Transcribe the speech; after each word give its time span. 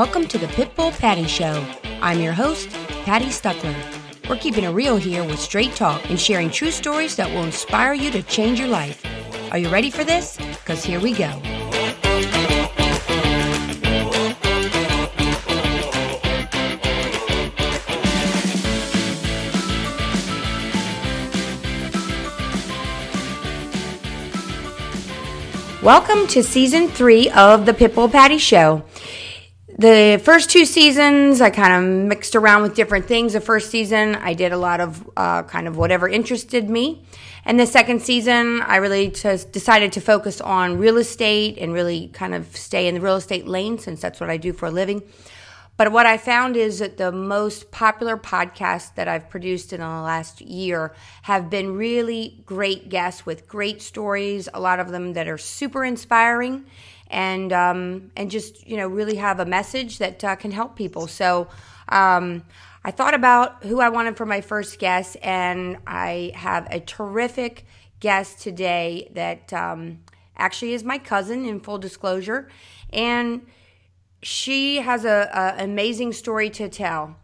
Welcome 0.00 0.28
to 0.28 0.38
the 0.38 0.46
Pitbull 0.46 0.98
Patty 0.98 1.26
Show. 1.26 1.62
I'm 2.00 2.20
your 2.20 2.32
host, 2.32 2.70
Patty 3.04 3.26
Stuckler. 3.26 3.76
We're 4.30 4.38
keeping 4.38 4.64
it 4.64 4.70
real 4.70 4.96
here 4.96 5.22
with 5.22 5.38
straight 5.38 5.76
talk 5.76 6.08
and 6.08 6.18
sharing 6.18 6.48
true 6.48 6.70
stories 6.70 7.16
that 7.16 7.28
will 7.28 7.44
inspire 7.44 7.92
you 7.92 8.10
to 8.12 8.22
change 8.22 8.58
your 8.58 8.68
life. 8.68 9.04
Are 9.52 9.58
you 9.58 9.68
ready 9.68 9.90
for 9.90 10.02
this? 10.02 10.38
Because 10.38 10.82
here 10.82 11.00
we 11.00 11.12
go. 11.12 11.28
Welcome 25.82 26.26
to 26.28 26.42
season 26.42 26.88
three 26.88 27.28
of 27.32 27.66
the 27.66 27.74
Pitbull 27.74 28.10
Patty 28.10 28.38
Show. 28.38 28.82
The 29.80 30.20
first 30.22 30.50
two 30.50 30.66
seasons, 30.66 31.40
I 31.40 31.48
kind 31.48 31.72
of 31.72 32.06
mixed 32.06 32.36
around 32.36 32.60
with 32.60 32.74
different 32.74 33.06
things. 33.06 33.32
The 33.32 33.40
first 33.40 33.70
season, 33.70 34.14
I 34.14 34.34
did 34.34 34.52
a 34.52 34.58
lot 34.58 34.78
of 34.78 35.10
uh, 35.16 35.44
kind 35.44 35.66
of 35.66 35.78
whatever 35.78 36.06
interested 36.06 36.68
me. 36.68 37.02
And 37.46 37.58
the 37.58 37.64
second 37.64 38.02
season, 38.02 38.60
I 38.60 38.76
really 38.76 39.08
just 39.08 39.52
decided 39.52 39.92
to 39.92 40.02
focus 40.02 40.38
on 40.42 40.76
real 40.76 40.98
estate 40.98 41.56
and 41.56 41.72
really 41.72 42.08
kind 42.08 42.34
of 42.34 42.54
stay 42.54 42.88
in 42.88 42.94
the 42.94 43.00
real 43.00 43.16
estate 43.16 43.46
lane 43.46 43.78
since 43.78 44.02
that's 44.02 44.20
what 44.20 44.28
I 44.28 44.36
do 44.36 44.52
for 44.52 44.66
a 44.66 44.70
living. 44.70 45.02
But 45.78 45.92
what 45.92 46.04
I 46.04 46.18
found 46.18 46.58
is 46.58 46.80
that 46.80 46.98
the 46.98 47.10
most 47.10 47.70
popular 47.70 48.18
podcasts 48.18 48.94
that 48.96 49.08
I've 49.08 49.30
produced 49.30 49.72
in 49.72 49.80
the 49.80 49.86
last 49.86 50.42
year 50.42 50.94
have 51.22 51.48
been 51.48 51.74
really 51.74 52.42
great 52.44 52.90
guests 52.90 53.24
with 53.24 53.48
great 53.48 53.80
stories, 53.80 54.46
a 54.52 54.60
lot 54.60 54.78
of 54.78 54.90
them 54.90 55.14
that 55.14 55.26
are 55.26 55.38
super 55.38 55.86
inspiring 55.86 56.66
and 57.10 57.52
um, 57.52 58.10
and 58.16 58.30
just 58.30 58.66
you 58.66 58.76
know 58.76 58.86
really 58.86 59.16
have 59.16 59.40
a 59.40 59.44
message 59.44 59.98
that 59.98 60.24
uh, 60.24 60.36
can 60.36 60.50
help 60.50 60.76
people. 60.76 61.06
So 61.06 61.48
um, 61.88 62.44
I 62.84 62.90
thought 62.90 63.14
about 63.14 63.64
who 63.64 63.80
I 63.80 63.88
wanted 63.88 64.16
for 64.16 64.24
my 64.24 64.40
first 64.40 64.78
guest, 64.78 65.16
and 65.22 65.76
I 65.86 66.32
have 66.34 66.66
a 66.70 66.80
terrific 66.80 67.66
guest 67.98 68.40
today 68.40 69.10
that 69.14 69.52
um, 69.52 70.00
actually 70.36 70.72
is 70.72 70.84
my 70.84 70.98
cousin. 70.98 71.44
In 71.44 71.60
full 71.60 71.78
disclosure, 71.78 72.48
and 72.90 73.46
she 74.22 74.76
has 74.76 75.04
a, 75.04 75.56
a 75.58 75.64
amazing 75.64 76.12
story 76.12 76.48
to 76.50 76.68
tell. 76.68 77.16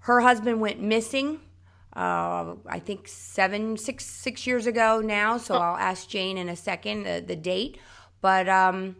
Her 0.00 0.20
husband 0.20 0.60
went 0.60 0.80
missing. 0.80 1.40
Uh, 1.96 2.56
I 2.66 2.80
think 2.80 3.06
seven, 3.06 3.76
six, 3.76 4.04
six 4.04 4.46
years 4.46 4.66
ago 4.66 5.00
now. 5.00 5.38
So 5.38 5.54
I'll 5.54 5.76
ask 5.76 6.08
Jane 6.08 6.36
in 6.36 6.48
a 6.48 6.56
second 6.56 7.04
the, 7.04 7.24
the 7.24 7.36
date. 7.36 7.78
But 8.20 8.48
um, 8.48 8.96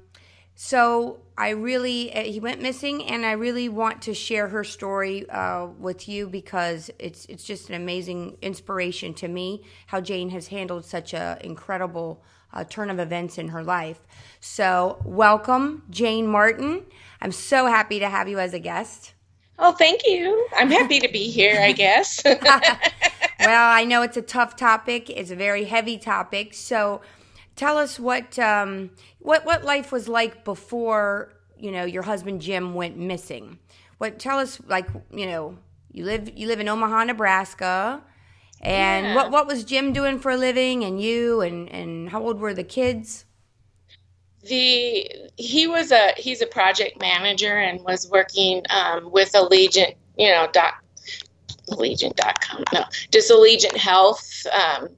so 0.54 1.20
I 1.36 1.50
really, 1.50 2.14
uh, 2.14 2.22
he 2.22 2.38
went 2.38 2.62
missing, 2.62 3.04
and 3.04 3.26
I 3.26 3.32
really 3.32 3.68
want 3.68 4.02
to 4.02 4.14
share 4.14 4.48
her 4.48 4.62
story 4.62 5.28
uh, 5.28 5.66
with 5.66 6.08
you 6.08 6.28
because 6.28 6.90
it's 6.98 7.26
it's 7.26 7.42
just 7.44 7.68
an 7.68 7.74
amazing 7.74 8.36
inspiration 8.40 9.14
to 9.14 9.28
me 9.28 9.64
how 9.88 10.00
Jane 10.00 10.30
has 10.30 10.48
handled 10.48 10.84
such 10.84 11.12
a 11.12 11.38
incredible 11.42 12.22
uh, 12.52 12.64
turn 12.64 12.88
of 12.88 13.00
events 13.00 13.36
in 13.36 13.48
her 13.48 13.64
life. 13.64 14.00
So 14.40 15.02
welcome, 15.04 15.82
Jane 15.90 16.28
Martin. 16.28 16.84
I'm 17.20 17.32
so 17.32 17.66
happy 17.66 17.98
to 17.98 18.08
have 18.08 18.28
you 18.28 18.38
as 18.38 18.54
a 18.54 18.60
guest. 18.60 19.14
Oh, 19.58 19.72
thank 19.72 20.02
you. 20.06 20.46
I'm 20.56 20.70
happy 20.70 21.00
to 21.00 21.08
be 21.08 21.30
here, 21.30 21.60
I 21.60 21.72
guess. 21.72 22.22
well, 22.24 22.40
I 23.40 23.84
know 23.84 24.02
it's 24.02 24.16
a 24.16 24.22
tough 24.22 24.56
topic. 24.56 25.10
It's 25.10 25.30
a 25.30 25.36
very 25.36 25.64
heavy 25.64 25.96
topic. 25.96 26.54
So, 26.54 27.00
tell 27.56 27.78
us 27.78 27.98
what 27.98 28.38
um, 28.38 28.90
what 29.18 29.44
what 29.44 29.64
life 29.64 29.92
was 29.92 30.08
like 30.08 30.44
before 30.44 31.32
you 31.56 31.70
know 31.70 31.84
your 31.84 32.02
husband 32.02 32.40
Jim 32.40 32.74
went 32.74 32.96
missing. 32.96 33.58
What 33.98 34.18
tell 34.18 34.38
us 34.38 34.60
like 34.66 34.88
you 35.12 35.26
know 35.26 35.58
you 35.92 36.04
live 36.04 36.30
you 36.36 36.46
live 36.46 36.60
in 36.60 36.68
Omaha, 36.68 37.04
Nebraska, 37.04 38.02
and 38.60 39.06
yeah. 39.06 39.14
what 39.14 39.30
what 39.30 39.46
was 39.46 39.64
Jim 39.64 39.92
doing 39.92 40.18
for 40.18 40.30
a 40.30 40.36
living, 40.36 40.84
and 40.84 41.00
you, 41.00 41.40
and 41.40 41.68
and 41.70 42.10
how 42.10 42.22
old 42.22 42.40
were 42.40 42.54
the 42.54 42.64
kids? 42.64 43.24
the 44.44 45.10
he 45.36 45.66
was 45.66 45.90
a 45.90 46.12
he's 46.16 46.42
a 46.42 46.46
project 46.46 47.00
manager 47.00 47.56
and 47.56 47.80
was 47.82 48.08
working 48.10 48.62
um, 48.70 49.10
with 49.10 49.34
Alegent, 49.34 49.94
you 50.16 50.28
know, 50.28 50.48
dot 50.52 50.74
Alegent.com. 51.72 52.64
No, 52.72 52.84
just 53.10 53.30
Alegent 53.30 53.76
Health. 53.76 54.46
Um, 54.52 54.88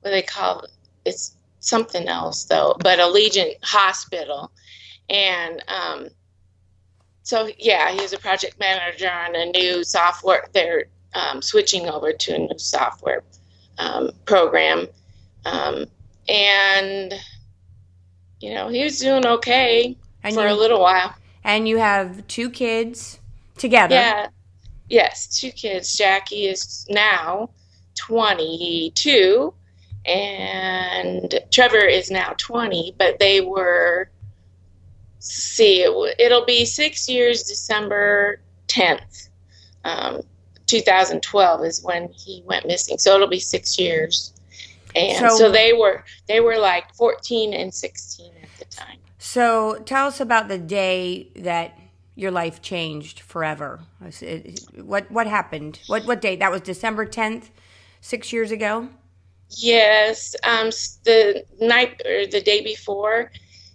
what 0.00 0.10
they 0.10 0.22
call 0.22 0.60
it? 0.60 0.70
it's 1.04 1.36
something 1.60 2.08
else 2.08 2.44
though, 2.44 2.76
but 2.80 2.98
Alegent 2.98 3.54
Hospital, 3.62 4.50
and 5.08 5.62
um, 5.68 6.08
so 7.22 7.48
yeah, 7.58 7.90
he's 7.92 8.12
a 8.12 8.18
project 8.18 8.58
manager 8.58 9.10
on 9.10 9.36
a 9.36 9.46
new 9.46 9.84
software. 9.84 10.48
They're 10.52 10.86
um, 11.14 11.40
switching 11.42 11.88
over 11.88 12.12
to 12.12 12.34
a 12.34 12.38
new 12.38 12.58
software 12.58 13.22
um, 13.78 14.10
program, 14.24 14.88
um, 15.44 15.86
and 16.28 17.14
you 18.40 18.54
know, 18.54 18.68
he 18.68 18.82
was 18.82 18.98
doing 18.98 19.26
okay 19.26 19.96
and 20.22 20.34
for 20.34 20.46
you, 20.46 20.52
a 20.52 20.56
little 20.56 20.80
while. 20.80 21.14
And 21.44 21.68
you 21.68 21.78
have 21.78 22.26
two 22.26 22.50
kids 22.50 23.20
together. 23.56 23.94
Yeah. 23.94 24.28
Yes, 24.88 25.38
two 25.38 25.52
kids. 25.52 25.96
Jackie 25.96 26.46
is 26.46 26.86
now 26.90 27.50
22 27.96 29.54
and 30.04 31.38
Trevor 31.50 31.84
is 31.84 32.10
now 32.10 32.34
20, 32.38 32.94
but 32.98 33.18
they 33.18 33.40
were 33.40 34.10
see 35.18 35.82
it, 35.82 36.30
will 36.30 36.46
be 36.46 36.64
6 36.64 37.08
years 37.08 37.42
December 37.42 38.40
10th. 38.68 39.28
Um, 39.84 40.22
2012 40.66 41.64
is 41.64 41.82
when 41.82 42.08
he 42.08 42.42
went 42.46 42.66
missing. 42.66 42.96
So 42.96 43.14
it'll 43.14 43.26
be 43.26 43.40
6 43.40 43.78
years. 43.78 44.32
And 44.94 45.18
so, 45.18 45.36
so, 45.36 45.52
they 45.52 45.72
were 45.72 46.04
they 46.26 46.40
were 46.40 46.58
like 46.58 46.92
14 46.94 47.54
and 47.54 47.72
16 47.72 48.32
at 48.42 48.48
the 48.58 48.64
time. 48.64 48.98
So 49.18 49.80
tell 49.84 50.08
us 50.08 50.20
about 50.20 50.48
the 50.48 50.58
day 50.58 51.28
that 51.36 51.78
your 52.16 52.32
life 52.32 52.60
changed 52.60 53.20
forever. 53.20 53.80
What 54.74 55.08
what 55.10 55.28
happened? 55.28 55.78
What 55.86 56.06
what 56.06 56.20
date 56.20 56.40
that 56.40 56.50
was 56.50 56.62
december 56.62 57.06
10th 57.06 57.50
six 58.00 58.32
years 58.32 58.50
ago 58.50 58.88
yes 59.50 60.34
um 60.44 60.70
the 61.04 61.44
night 61.60 62.00
or 62.06 62.26
the 62.26 62.40
day 62.40 62.62
before 62.62 63.30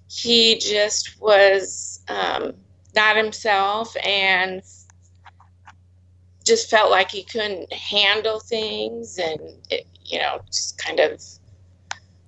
he 0.08 0.58
just 0.58 1.20
was 1.20 2.04
um, 2.08 2.54
not 2.96 3.18
himself 3.18 3.96
and 4.06 4.62
just 6.46 6.70
felt 6.70 6.92
like 6.92 7.12
he 7.12 7.24
couldn't 7.24 7.72
handle 7.74 8.40
things 8.40 9.18
and 9.18 9.40
it, 9.70 9.88
you 10.06 10.20
know, 10.20 10.40
just 10.48 10.78
kind 10.78 11.00
of, 11.00 11.22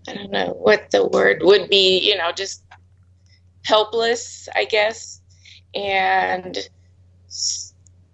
I 0.07 0.15
don't 0.15 0.31
know 0.31 0.53
what 0.59 0.89
the 0.91 1.05
word 1.07 1.41
would 1.43 1.69
be, 1.69 1.99
you 1.99 2.17
know, 2.17 2.31
just 2.31 2.63
helpless, 3.63 4.49
I 4.55 4.65
guess. 4.65 5.21
And 5.75 6.57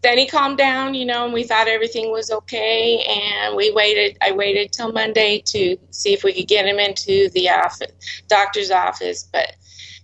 then 0.03 0.17
he 0.17 0.27
calmed 0.27 0.57
down, 0.57 0.93
you 0.93 1.05
know, 1.05 1.23
and 1.23 1.33
we 1.33 1.45
thought 1.45 1.69
everything 1.69 2.11
was 2.11 2.29
okay. 2.29 3.03
And 3.07 3.55
we 3.55 3.71
waited, 3.71 4.17
I 4.21 4.33
waited 4.33 4.73
till 4.73 4.91
Monday 4.91 5.41
to 5.47 5.77
see 5.91 6.13
if 6.13 6.25
we 6.25 6.33
could 6.33 6.47
get 6.47 6.65
him 6.65 6.77
into 6.77 7.29
the 7.29 7.49
office, 7.49 7.91
doctor's 8.27 8.69
office, 8.69 9.29
but 9.31 9.55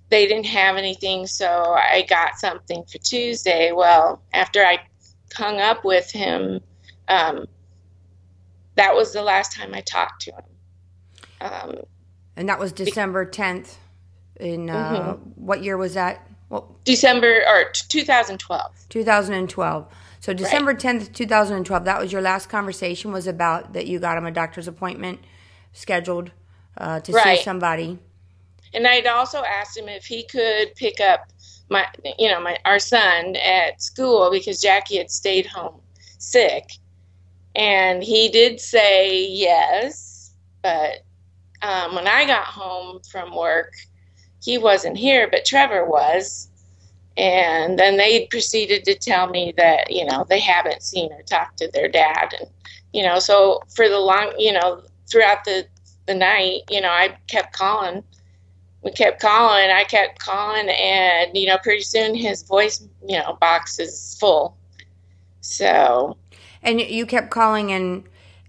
they 0.08 0.26
didn't 0.26 0.46
have 0.46 0.78
anything. 0.78 1.28
So 1.28 1.48
I 1.48 2.06
got 2.10 2.40
something 2.40 2.84
for 2.86 2.98
Tuesday. 3.00 3.74
Well, 3.74 4.24
after 4.34 4.64
I 4.64 4.80
hung 5.36 5.60
up 5.60 5.84
with 5.84 6.10
him, 6.10 6.62
um, 7.10 7.46
that 8.76 8.96
was 8.96 9.12
the 9.12 9.22
last 9.22 9.52
time 9.52 9.74
I 9.74 9.82
talked 9.82 10.22
to 10.24 10.32
him. 10.32 10.44
Um, 11.42 11.76
and 12.38 12.48
that 12.48 12.58
was 12.58 12.72
December 12.72 13.26
10th. 13.26 13.76
In 14.40 14.70
uh, 14.70 14.94
mm-hmm. 14.94 15.46
what 15.46 15.62
year 15.62 15.76
was 15.76 15.96
that? 15.96 16.26
Well, 16.50 16.76
December 16.84 17.44
or 17.48 17.72
2012. 17.72 18.86
2012. 18.90 19.88
So 20.20 20.34
December 20.34 20.72
right. 20.72 20.80
10th, 20.80 21.14
2012. 21.14 21.86
That 21.86 22.02
was 22.02 22.12
your 22.12 22.22
last 22.22 22.50
conversation. 22.50 23.12
Was 23.12 23.28
about 23.28 23.74
that 23.74 23.88
you 23.88 24.00
got 24.00 24.18
him 24.18 24.26
a 24.26 24.32
doctor's 24.32 24.68
appointment 24.68 25.20
scheduled 25.74 26.32
uh, 26.78 27.00
to 27.02 27.12
right. 27.12 27.38
see 27.38 27.44
somebody. 27.44 28.00
And 28.74 28.86
I'd 28.86 29.08
also 29.08 29.44
asked 29.44 29.78
him 29.78 29.88
if 29.88 30.06
he 30.06 30.24
could 30.24 30.76
pick 30.76 31.00
up 31.00 31.30
my, 31.70 31.86
you 32.18 32.30
know, 32.30 32.42
my 32.42 32.58
our 32.66 32.80
son 32.80 33.36
at 33.38 33.82
school 33.82 34.30
because 34.32 34.62
Jackie 34.62 34.98
had 34.98 35.10
stayed 35.10 35.46
home 35.46 35.82
sick 36.18 36.72
and 37.56 38.04
he 38.04 38.30
did 38.30 38.60
say 38.60 39.28
yes, 39.28 40.34
but 40.62 41.04
um, 41.62 41.96
when 41.96 42.08
I 42.08 42.26
got 42.26 42.46
home 42.46 43.02
from 43.12 43.36
work, 43.36 43.74
he 44.42 44.58
wasn't 44.58 44.98
here, 44.98 45.28
but 45.30 45.46
Trevor 45.46 45.86
was. 45.86 46.48
And 47.18 47.78
then 47.78 47.98
they 47.98 48.28
proceeded 48.28 48.86
to 48.86 48.96
tell 48.96 49.28
me 49.28 49.54
that, 49.58 49.92
you 49.92 50.06
know, 50.06 50.26
they 50.30 50.40
haven't 50.40 50.84
seen 50.84 51.12
or 51.12 51.22
talked 51.24 51.58
to 51.58 51.70
their 51.72 51.90
dad. 51.90 52.34
And, 52.40 52.50
you 52.94 53.04
know, 53.04 53.20
so 53.20 53.62
for 53.76 53.90
the 53.90 54.00
long, 54.00 54.34
you 54.38 54.54
know, 54.54 54.84
throughout 55.12 55.44
the, 55.44 55.68
the 56.06 56.16
night, 56.16 56.62
you 56.70 56.80
know, 56.80 56.90
I 56.90 57.18
kept 57.28 57.54
calling 57.54 58.04
we 58.82 58.92
kept 58.92 59.22
calling. 59.22 59.70
I 59.70 59.84
kept 59.84 60.20
calling, 60.20 60.70
and 60.70 61.36
you 61.36 61.48
know, 61.48 61.58
pretty 61.58 61.82
soon 61.82 62.16
his 62.16 62.44
voice, 62.44 62.82
you 63.06 63.18
know, 63.18 63.38
box 63.40 63.80
is 63.80 64.18
full. 64.20 64.58
So, 65.42 66.18
and 66.64 66.80
you 66.80 67.06
kept 67.06 67.30
calling, 67.30 67.72
and 67.72 68.04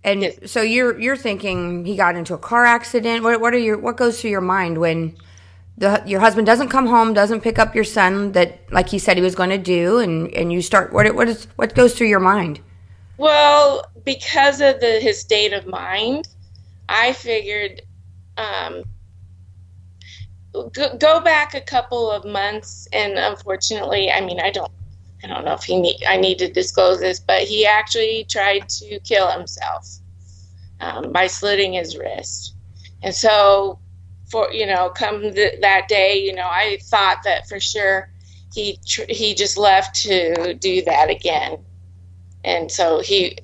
and 0.05 0.23
yes. 0.23 0.39
so 0.47 0.63
you're 0.63 0.99
you're 1.01 1.17
thinking 1.17 1.85
he 1.85 1.97
got 1.97 2.15
into 2.15 2.35
a 2.35 2.39
car 2.39 2.65
accident. 2.65 3.25
What 3.25 3.41
what 3.41 3.55
are 3.55 3.59
your 3.59 3.79
what 3.79 3.97
goes 3.97 4.21
through 4.21 4.31
your 4.31 4.41
mind 4.41 4.79
when 4.79 5.17
the 5.81 6.03
your 6.07 6.21
husband 6.21 6.47
doesn't 6.47 6.69
come 6.69 6.87
home, 6.87 7.13
doesn't 7.13 7.41
pick 7.41 7.59
up 7.59 7.75
your 7.75 7.85
son 7.85 8.33
that 8.33 8.61
like 8.71 8.89
he 8.89 8.99
said 8.99 9.17
he 9.17 9.23
was 9.23 9.35
going 9.35 9.51
to 9.51 9.59
do, 9.59 9.99
and 9.99 10.33
and 10.35 10.53
you 10.53 10.63
start 10.63 10.93
what 10.93 11.13
what 11.15 11.29
is 11.29 11.49
what 11.57 11.75
goes 11.75 11.95
through 11.97 12.07
your 12.09 12.21
mind? 12.21 12.61
Well, 13.17 13.91
because 14.05 14.61
of 14.61 14.81
the 14.81 15.01
his 15.01 15.19
state 15.19 15.53
of 15.53 15.67
mind, 15.67 16.29
I 16.89 17.13
figured. 17.13 17.83
Um, 18.37 18.85
go, 20.73 20.97
go 20.97 21.21
back 21.21 21.55
a 21.55 21.61
couple 21.61 22.11
of 22.11 22.25
months, 22.25 22.89
and 22.93 23.19
unfortunately, 23.19 24.11
I 24.11 24.21
mean, 24.21 24.41
I 24.41 24.51
don't 24.51 24.73
I 25.23 25.27
don't 25.27 25.45
know 25.45 25.55
if 25.55 25.65
he 25.65 25.81
need, 25.81 26.03
I 26.09 26.17
need 26.17 26.39
to 26.39 26.51
disclose 26.51 27.01
this, 27.01 27.21
but 27.21 27.43
he 27.43 27.67
actually 27.67 28.25
tried 28.29 28.69
to 28.69 29.01
kill 29.01 29.31
himself 29.31 29.99
um, 30.81 31.13
by 31.13 31.27
slitting 31.27 31.75
his 31.75 31.97
wrist. 31.97 32.55
And 33.03 33.15
so, 33.15 33.79
for 34.31 34.53
you 34.53 34.67
know, 34.67 34.91
come 34.91 35.21
th- 35.21 35.61
that 35.61 35.89
day, 35.89 36.19
you 36.19 36.35
know, 36.35 36.47
I 36.47 36.79
thought 36.85 37.23
that 37.25 37.49
for 37.49 37.61
sure 37.61 38.11
he 38.53 38.79
tr- 38.87 39.09
he 39.09 39.35
just 39.35 39.57
left 39.57 39.95
to 40.03 40.55
do 40.55 40.83
that 40.83 41.11
again, 41.11 41.59
and 42.45 42.71
so 42.71 43.01
he, 43.01 43.39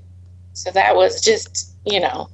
so 0.52 0.70
that 0.70 0.96
was 0.96 1.20
just 1.20 1.72
you 1.84 2.00
know, 2.00 2.28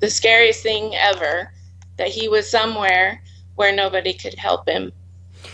the 0.00 0.10
scariest 0.10 0.62
thing 0.62 0.94
ever 0.94 1.52
that 1.96 2.08
he 2.08 2.28
was 2.28 2.48
somewhere 2.48 3.22
where 3.56 3.74
nobody 3.74 4.12
could 4.12 4.34
help 4.34 4.68
him 4.68 4.92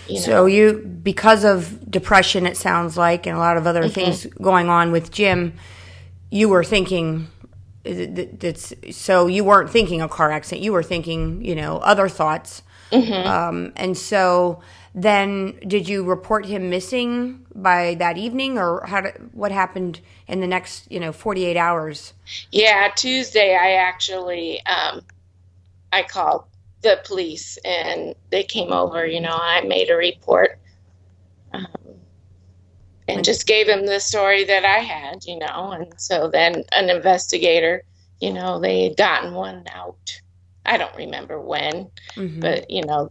you 0.09 0.17
know? 0.17 0.21
So 0.21 0.47
you, 0.47 0.99
because 1.03 1.45
of 1.45 1.91
depression, 1.91 2.47
it 2.47 2.57
sounds 2.57 2.97
like, 2.97 3.27
and 3.27 3.37
a 3.37 3.41
lot 3.41 3.57
of 3.57 3.67
other 3.67 3.83
mm-hmm. 3.83 3.93
things 3.93 4.27
going 4.41 4.69
on 4.69 4.93
with 4.93 5.11
Jim, 5.11 5.55
you 6.31 6.49
were 6.49 6.65
thinking 6.65 7.29
that's 7.85 8.73
so 8.91 9.27
you 9.27 9.45
weren't 9.45 9.71
thinking 9.71 10.01
a 10.01 10.09
car 10.09 10.31
accident. 10.31 10.63
You 10.63 10.73
were 10.73 10.83
thinking, 10.83 11.45
you 11.45 11.55
know, 11.55 11.79
other 11.79 12.09
thoughts. 12.09 12.63
Mm-hmm. 12.91 13.27
Um, 13.27 13.73
and 13.77 13.97
so 13.97 14.61
then, 14.95 15.59
did 15.67 15.89
you 15.89 16.05
report 16.05 16.47
him 16.47 16.71
missing 16.71 17.45
by 17.55 17.95
that 17.97 18.17
evening, 18.17 18.59
or 18.59 18.85
how? 18.87 19.01
Did, 19.03 19.35
what 19.35 19.53
happened 19.53 20.01
in 20.29 20.41
the 20.41 20.47
next, 20.47 20.91
you 20.91 21.01
know, 21.01 21.13
forty 21.13 21.45
eight 21.45 21.57
hours? 21.57 22.15
Yeah, 22.53 22.91
Tuesday 22.97 23.57
I 23.57 23.73
actually 23.73 24.65
um, 24.67 25.03
I 25.93 26.05
called 26.05 26.45
the 26.83 27.01
police 27.05 27.59
and 27.65 28.15
they 28.31 28.45
came 28.45 28.73
over. 28.73 29.07
You 29.07 29.21
know, 29.21 29.37
I 29.39 29.63
made 29.63 29.91
a 29.91 29.97
report 29.97 30.59
um, 31.53 31.67
and 33.09 33.25
just 33.25 33.47
gave 33.47 33.69
him 33.69 33.87
the 33.87 34.01
story 34.01 34.45
that 34.45 34.65
I 34.65 34.79
had, 34.79 35.25
you 35.25 35.39
know. 35.39 35.73
And 35.73 35.93
so 35.99 36.29
then 36.29 36.65
an 36.73 36.91
investigator, 36.91 37.83
you 38.21 38.33
know, 38.33 38.61
they 38.61 38.85
had 38.85 38.97
gotten 38.97 39.35
one 39.35 39.65
out. 39.73 40.21
I 40.67 40.79
don't 40.79 40.97
remember 40.97 41.41
when, 41.41 41.91
mm-hmm. 42.17 42.41
but, 42.41 42.71
you 42.71 42.83
know, 42.85 43.11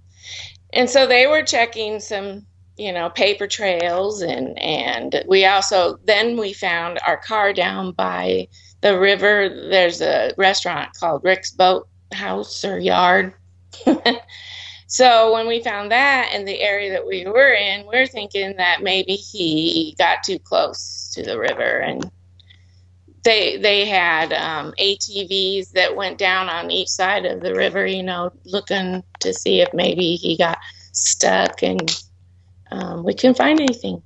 and 0.72 0.90
so 0.90 1.06
they 1.06 1.28
were 1.28 1.44
checking 1.44 2.00
some 2.00 2.46
you 2.76 2.92
know 2.92 3.10
paper 3.10 3.48
trails 3.48 4.22
and 4.22 4.58
and 4.60 5.24
we 5.28 5.46
also 5.46 6.00
then 6.06 6.38
we 6.38 6.54
found 6.54 7.00
our 7.06 7.18
car 7.18 7.54
down 7.54 7.92
by 7.92 8.48
the 8.82 8.98
river 8.98 9.48
there's 9.70 10.02
a 10.02 10.34
restaurant 10.38 10.90
called 11.00 11.24
rick's 11.24 11.52
boat 11.52 11.88
house 12.12 12.66
or 12.66 12.80
yard 12.80 13.34
so 14.94 15.34
when 15.34 15.48
we 15.48 15.60
found 15.60 15.92
that 15.92 16.36
in 16.36 16.46
the 16.46 16.62
area 16.62 16.92
that 16.92 17.08
we 17.08 17.26
were 17.26 17.52
in, 17.52 17.88
we 17.88 17.98
are 17.98 18.06
thinking 18.06 18.58
that 18.58 18.84
maybe 18.84 19.14
he 19.16 19.96
got 19.98 20.22
too 20.22 20.38
close 20.38 21.12
to 21.16 21.24
the 21.24 21.40
river 21.40 21.80
and 21.80 22.12
they 23.24 23.58
they 23.58 23.86
had 23.86 24.32
um, 24.34 24.72
ATVs 24.80 25.72
that 25.72 25.96
went 25.96 26.20
down 26.20 26.48
on 26.48 26.70
each 26.70 26.90
side 26.90 27.26
of 27.26 27.42
the 27.42 27.56
river, 27.56 27.88
you 27.88 28.04
know, 28.04 28.34
looking 28.46 29.02
to 29.22 29.34
see 29.34 29.62
if 29.62 29.74
maybe 29.74 30.16
he 30.16 30.38
got 30.38 30.60
stuck, 30.92 31.64
and 31.64 32.04
um, 32.70 33.04
we 33.04 33.16
couldn't 33.16 33.38
find 33.38 33.60
anything. 33.60 34.04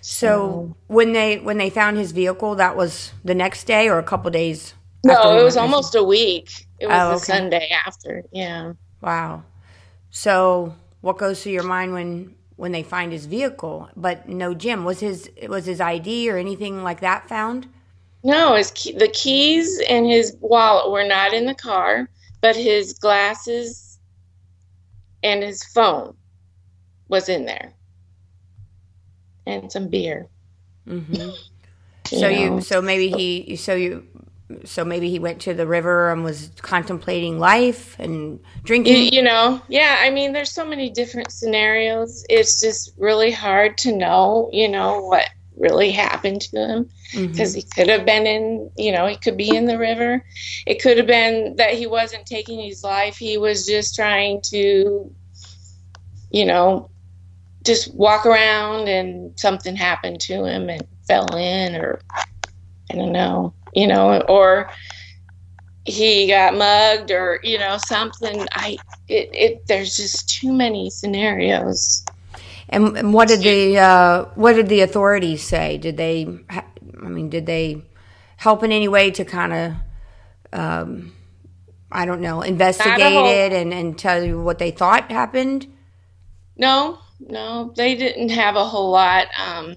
So, 0.00 0.26
so, 0.26 0.76
when 0.88 1.12
they 1.12 1.38
when 1.38 1.58
they 1.58 1.70
found 1.70 1.98
his 1.98 2.10
vehicle, 2.10 2.56
that 2.56 2.76
was 2.76 3.12
the 3.22 3.34
next 3.36 3.62
day 3.68 3.88
or 3.88 4.00
a 4.00 4.02
couple 4.02 4.28
days. 4.32 4.74
No, 5.04 5.38
it 5.38 5.44
was 5.44 5.56
almost 5.56 5.94
a 5.94 6.02
week. 6.02 6.50
It 6.80 6.88
was 6.88 6.96
oh, 6.98 7.06
okay. 7.10 7.14
the 7.14 7.24
Sunday 7.24 7.70
after. 7.86 8.24
Yeah. 8.32 8.72
Wow. 9.00 9.44
So, 10.10 10.74
what 11.00 11.18
goes 11.18 11.42
through 11.42 11.52
your 11.52 11.62
mind 11.62 11.92
when 11.92 12.34
when 12.56 12.72
they 12.72 12.82
find 12.82 13.12
his 13.12 13.26
vehicle, 13.26 13.88
but 13.96 14.28
no 14.28 14.54
Jim? 14.54 14.84
Was 14.84 15.00
his 15.00 15.30
was 15.48 15.66
his 15.66 15.80
ID 15.80 16.30
or 16.30 16.36
anything 16.36 16.82
like 16.82 17.00
that 17.00 17.28
found? 17.28 17.68
No, 18.24 18.56
his 18.56 18.72
key, 18.72 18.92
the 18.92 19.08
keys 19.08 19.80
and 19.88 20.06
his 20.06 20.36
wallet 20.40 20.90
were 20.90 21.06
not 21.06 21.32
in 21.32 21.46
the 21.46 21.54
car, 21.54 22.08
but 22.40 22.56
his 22.56 22.94
glasses 22.94 23.98
and 25.22 25.42
his 25.42 25.62
phone 25.64 26.16
was 27.08 27.28
in 27.28 27.44
there, 27.44 27.72
and 29.46 29.70
some 29.70 29.88
beer. 29.88 30.26
Mm-hmm. 30.86 31.30
so 32.06 32.20
know. 32.20 32.28
you, 32.28 32.60
so 32.60 32.82
maybe 32.82 33.08
he, 33.08 33.56
so 33.56 33.74
you, 33.74 34.06
so 34.64 34.84
maybe 34.84 35.10
he 35.10 35.18
went 35.18 35.40
to 35.42 35.54
the 35.54 35.66
river 35.66 36.10
and 36.10 36.24
was 36.24 36.50
contemplating 36.62 37.38
life 37.38 37.98
and 37.98 38.40
drinking. 38.64 38.94
You, 38.94 39.10
you, 39.12 39.22
know 39.22 39.60
yeah 39.68 39.98
i 40.00 40.10
mean 40.10 40.32
there's 40.32 40.52
so 40.52 40.66
many 40.66 40.90
different 40.90 41.30
scenarios. 41.30 42.24
It's 42.28 42.60
just 42.60 42.92
really 42.96 43.30
hard 43.30 43.76
to 43.78 43.92
know 43.92 44.48
you 44.52 44.68
know 44.68 45.00
what 45.00 45.28
really 45.56 45.90
happened 45.90 46.40
to 46.40 46.56
him. 46.56 46.90
Because 47.12 47.56
mm-hmm. 47.56 47.56
he 47.56 47.62
could 47.74 47.88
have 47.88 48.06
been 48.06 48.26
in 48.26 48.70
you 48.76 48.92
know 48.92 49.06
he 49.06 49.16
could 49.16 49.36
be 49.36 49.54
in 49.54 49.66
the 49.66 49.78
river. 49.78 50.24
It 50.66 50.80
could 50.80 50.98
have 50.98 51.06
been 51.06 51.56
that 51.56 51.74
he 51.74 51.86
wasn't 51.86 52.26
taking 52.26 52.60
his 52.60 52.84
life. 52.84 53.16
He 53.16 53.38
was 53.38 53.66
just 53.66 53.94
trying 53.94 54.40
to 54.50 55.12
you 56.30 56.44
know 56.44 56.90
just 57.64 57.94
walk 57.94 58.26
around 58.26 58.88
and 58.88 59.38
something 59.38 59.76
happened 59.76 60.20
to 60.20 60.44
him 60.44 60.68
and 60.68 60.86
fell 61.06 61.34
in 61.36 61.74
or 61.74 62.00
i 62.14 62.94
don't 62.94 63.12
know 63.12 63.52
you 63.78 63.86
know, 63.86 64.20
or 64.22 64.70
he 65.84 66.26
got 66.26 66.54
mugged 66.54 67.12
or 67.12 67.38
you 67.44 67.58
know 67.58 67.78
something. 67.78 68.46
I 68.52 68.76
it, 69.06 69.30
it 69.32 69.66
there's 69.68 69.96
just 69.96 70.28
too 70.28 70.52
many 70.52 70.90
scenarios. 70.90 72.04
And, 72.70 72.98
and 72.98 73.14
what 73.14 73.28
did 73.28 73.40
the 73.40 73.78
uh, 73.78 74.24
what 74.34 74.54
did 74.54 74.68
the 74.68 74.80
authorities 74.80 75.42
say? 75.42 75.78
Did 75.78 75.96
they? 75.96 76.26
I 76.50 77.08
mean, 77.08 77.30
did 77.30 77.46
they 77.46 77.82
help 78.36 78.62
in 78.64 78.72
any 78.72 78.88
way 78.88 79.10
to 79.12 79.24
kind 79.24 79.52
of? 79.52 79.72
Um, 80.52 81.12
I 81.90 82.04
don't 82.04 82.20
know, 82.20 82.42
investigate 82.42 83.00
it 83.00 83.52
and, 83.52 83.72
and 83.72 83.98
tell 83.98 84.22
you 84.22 84.42
what 84.42 84.58
they 84.58 84.70
thought 84.70 85.10
happened? 85.10 85.66
No, 86.56 86.98
no, 87.18 87.72
they 87.76 87.94
didn't 87.94 88.28
have 88.28 88.56
a 88.56 88.64
whole 88.64 88.90
lot. 88.90 89.28
Um, 89.38 89.76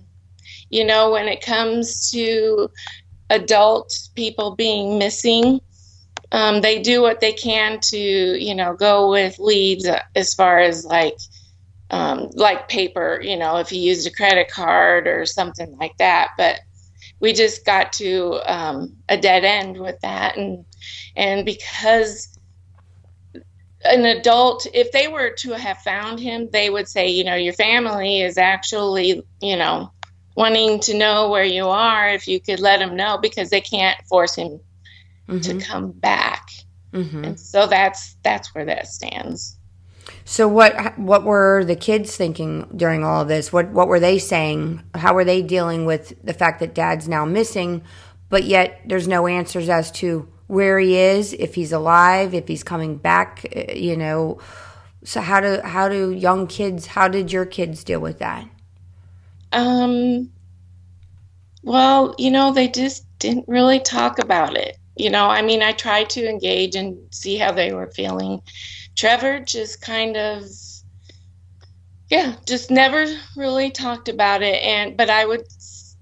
you 0.69 0.85
know, 0.85 1.11
when 1.11 1.27
it 1.27 1.41
comes 1.41 2.11
to 2.11 2.69
adult 3.31 3.91
people 4.15 4.55
being 4.55 4.99
missing. 4.99 5.59
Um, 6.31 6.61
they 6.61 6.81
do 6.81 7.01
what 7.01 7.19
they 7.19 7.33
can 7.33 7.79
to, 7.81 7.97
you 7.97 8.55
know, 8.55 8.73
go 8.73 9.09
with 9.09 9.39
leads 9.39 9.87
as 10.15 10.33
far 10.33 10.59
as 10.59 10.85
like, 10.85 11.17
um, 11.89 12.29
like 12.33 12.69
paper, 12.69 13.19
you 13.21 13.37
know, 13.37 13.57
if 13.57 13.69
he 13.69 13.79
used 13.79 14.07
a 14.07 14.11
credit 14.11 14.49
card 14.49 15.07
or 15.07 15.25
something 15.25 15.75
like 15.77 15.97
that. 15.97 16.29
But 16.37 16.59
we 17.19 17.33
just 17.33 17.65
got 17.65 17.93
to 17.93 18.39
um, 18.45 18.95
a 19.09 19.17
dead 19.17 19.43
end 19.43 19.77
with 19.77 19.99
that, 20.01 20.37
and 20.37 20.65
and 21.15 21.45
because 21.45 22.37
an 23.83 24.05
adult, 24.05 24.67
if 24.73 24.91
they 24.91 25.07
were 25.07 25.31
to 25.39 25.51
have 25.53 25.77
found 25.79 26.19
him, 26.19 26.49
they 26.51 26.69
would 26.69 26.87
say, 26.87 27.07
you 27.09 27.23
know, 27.23 27.35
your 27.35 27.53
family 27.53 28.21
is 28.21 28.37
actually, 28.37 29.23
you 29.41 29.57
know, 29.57 29.91
wanting 30.35 30.79
to 30.81 30.97
know 30.97 31.29
where 31.29 31.43
you 31.43 31.67
are 31.67 32.09
if 32.09 32.27
you 32.27 32.39
could 32.39 32.59
let 32.59 32.81
him 32.81 32.95
know 32.95 33.17
because 33.17 33.49
they 33.49 33.61
can't 33.61 33.97
force 34.07 34.35
him 34.35 34.59
mm-hmm. 35.27 35.39
to 35.39 35.65
come 35.65 35.91
back. 35.91 36.47
Mm-hmm. 36.93 37.23
and 37.23 37.39
so 37.39 37.67
that's 37.67 38.17
that's 38.21 38.53
where 38.53 38.65
that 38.65 38.87
stands. 38.87 39.57
So 40.25 40.47
what 40.47 40.97
what 40.99 41.23
were 41.23 41.63
the 41.63 41.75
kids 41.75 42.15
thinking 42.17 42.67
during 42.75 43.03
all 43.05 43.21
of 43.21 43.27
this? 43.27 43.53
What 43.53 43.69
what 43.69 43.87
were 43.87 43.99
they 43.99 44.19
saying? 44.19 44.83
How 44.93 45.13
were 45.13 45.23
they 45.23 45.41
dealing 45.41 45.85
with 45.85 46.13
the 46.23 46.33
fact 46.33 46.59
that 46.59 46.75
dad's 46.75 47.07
now 47.07 47.25
missing 47.25 47.81
but 48.31 48.45
yet 48.45 48.81
there's 48.85 49.07
no 49.07 49.27
answers 49.27 49.69
as 49.69 49.91
to 49.91 50.27
where 50.47 50.79
he 50.79 50.97
is 50.97 51.33
if 51.33 51.53
he's 51.53 51.71
alive 51.71 52.33
if 52.33 52.47
he's 52.47 52.63
coming 52.63 52.97
back 52.97 53.45
eh, 53.51 53.73
you 53.73 53.95
know? 53.95 54.39
So 55.03 55.21
how 55.21 55.39
do 55.39 55.61
how 55.63 55.87
do 55.89 56.11
young 56.11 56.47
kids 56.47 56.87
how 56.87 57.07
did 57.07 57.31
your 57.31 57.45
kids 57.45 57.83
deal 57.83 57.99
with 57.99 58.19
that 58.19 58.47
um, 59.51 60.29
well, 61.63 62.15
you 62.17 62.31
know, 62.31 62.51
they 62.53 62.67
just 62.67 63.05
didn't 63.19 63.47
really 63.47 63.79
talk 63.79 64.19
about 64.19 64.55
it. 64.57 64.77
you 64.95 65.09
know, 65.09 65.27
I 65.29 65.41
mean, 65.41 65.61
I 65.63 65.71
tried 65.71 66.09
to 66.11 66.27
engage 66.29 66.75
and 66.75 66.97
see 67.11 67.37
how 67.37 67.51
they 67.51 67.73
were 67.73 67.87
feeling. 67.87 68.41
Trevor 68.95 69.39
just 69.39 69.81
kind 69.81 70.17
of, 70.17 70.43
yeah, 72.09 72.35
just 72.47 72.69
never 72.71 73.05
really 73.35 73.71
talked 73.71 74.09
about 74.09 74.43
it. 74.43 74.61
And, 74.63 74.97
but 74.97 75.09
I 75.09 75.25
would 75.25 75.43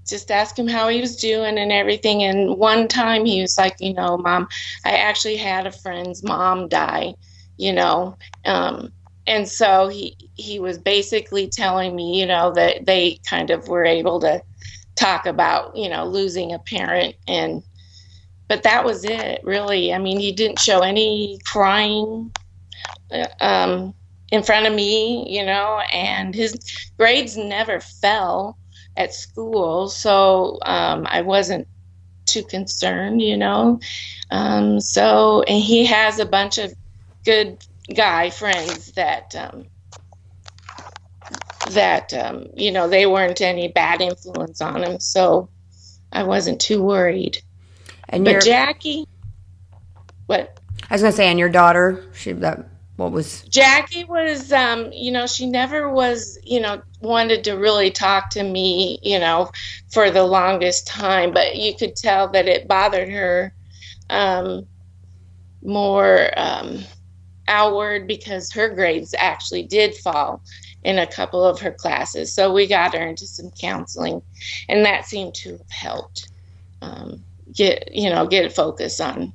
just 0.07 0.31
ask 0.31 0.57
him 0.57 0.67
how 0.67 0.89
he 0.89 1.01
was 1.01 1.15
doing 1.17 1.57
and 1.59 1.71
everything. 1.71 2.23
And 2.23 2.57
one 2.57 2.87
time 2.87 3.25
he 3.25 3.41
was 3.41 3.57
like, 3.57 3.75
you 3.79 3.93
know, 3.93 4.17
mom, 4.17 4.47
I 4.85 4.97
actually 4.97 5.37
had 5.37 5.67
a 5.67 5.71
friend's 5.71 6.23
mom 6.23 6.67
die, 6.67 7.13
you 7.57 7.73
know. 7.73 8.17
Um, 8.45 8.91
and 9.27 9.47
so 9.47 9.87
he 9.87 10.15
he 10.35 10.59
was 10.59 10.77
basically 10.77 11.47
telling 11.47 11.95
me, 11.95 12.19
you 12.19 12.25
know, 12.25 12.51
that 12.53 12.85
they 12.85 13.19
kind 13.29 13.49
of 13.49 13.67
were 13.67 13.85
able 13.85 14.19
to 14.21 14.41
talk 14.95 15.25
about, 15.25 15.75
you 15.75 15.89
know, 15.89 16.05
losing 16.05 16.53
a 16.53 16.59
parent 16.59 17.15
and 17.27 17.63
but 18.47 18.63
that 18.63 18.83
was 18.83 19.05
it, 19.05 19.41
really. 19.43 19.93
I 19.93 19.99
mean, 19.99 20.19
he 20.19 20.31
didn't 20.31 20.59
show 20.59 20.79
any 20.79 21.39
crying 21.45 22.31
uh, 23.11 23.27
um, 23.39 23.93
in 24.31 24.41
front 24.41 24.65
of 24.65 24.73
me, 24.73 25.25
you 25.29 25.45
know, 25.45 25.79
and 25.93 26.33
his 26.33 26.57
grades 26.97 27.37
never 27.37 27.79
fell 27.79 28.57
at 28.97 29.13
school, 29.13 29.87
so 29.87 30.57
um, 30.63 31.05
I 31.09 31.21
wasn't 31.21 31.67
too 32.25 32.43
concerned, 32.43 33.21
you 33.21 33.37
know. 33.37 33.79
Um, 34.31 34.79
so, 34.79 35.43
and 35.43 35.61
he 35.61 35.85
has 35.85 36.19
a 36.19 36.25
bunch 36.25 36.57
of 36.57 36.73
good 37.25 37.63
guy 37.95 38.29
friends 38.29 38.91
that 38.93 39.35
um, 39.35 39.65
that 41.71 42.13
um, 42.13 42.47
you 42.55 42.71
know 42.71 42.87
they 42.87 43.05
weren't 43.05 43.41
any 43.41 43.67
bad 43.67 44.01
influence 44.01 44.61
on 44.61 44.83
him, 44.83 44.99
so 44.99 45.49
I 46.11 46.23
wasn't 46.23 46.61
too 46.61 46.81
worried. 46.81 47.41
And 48.07 48.25
but 48.25 48.41
Jackie, 48.43 49.05
what? 50.27 50.59
I 50.89 50.95
was 50.95 51.01
gonna 51.01 51.11
say, 51.11 51.27
and 51.27 51.39
your 51.39 51.49
daughter, 51.49 52.05
she 52.13 52.31
that 52.33 52.69
what 52.99 53.11
was 53.13 53.43
Jackie 53.43 54.03
was 54.03 54.51
um 54.51 54.91
you 54.91 55.11
know 55.11 55.25
she 55.25 55.49
never 55.49 55.89
was 55.89 56.37
you 56.43 56.59
know 56.59 56.81
wanted 57.01 57.45
to 57.45 57.53
really 57.53 57.91
talk 57.91 58.29
to 58.31 58.43
me 58.43 58.99
you 59.01 59.17
know 59.17 59.49
for 59.89 60.11
the 60.11 60.23
longest 60.23 60.85
time 60.85 61.31
but 61.31 61.55
you 61.55 61.73
could 61.73 61.95
tell 61.95 62.27
that 62.27 62.49
it 62.49 62.67
bothered 62.67 63.09
her 63.09 63.53
um 64.09 64.67
more 65.63 66.29
um 66.37 66.79
outward 67.49 68.07
because 68.07 68.51
her 68.53 68.69
grades 68.69 69.13
actually 69.17 69.63
did 69.63 69.95
fall 69.95 70.41
in 70.83 70.99
a 70.99 71.07
couple 71.07 71.43
of 71.43 71.59
her 71.59 71.71
classes. 71.71 72.33
So 72.33 72.53
we 72.53 72.67
got 72.67 72.95
her 72.95 73.05
into 73.05 73.27
some 73.27 73.51
counseling 73.59 74.21
and 74.69 74.85
that 74.85 75.05
seemed 75.05 75.35
to 75.35 75.51
have 75.51 75.69
helped 75.69 76.29
um, 76.81 77.23
get 77.53 77.93
you 77.93 78.09
know 78.09 78.25
get 78.27 78.53
focus 78.53 79.01
on 79.01 79.33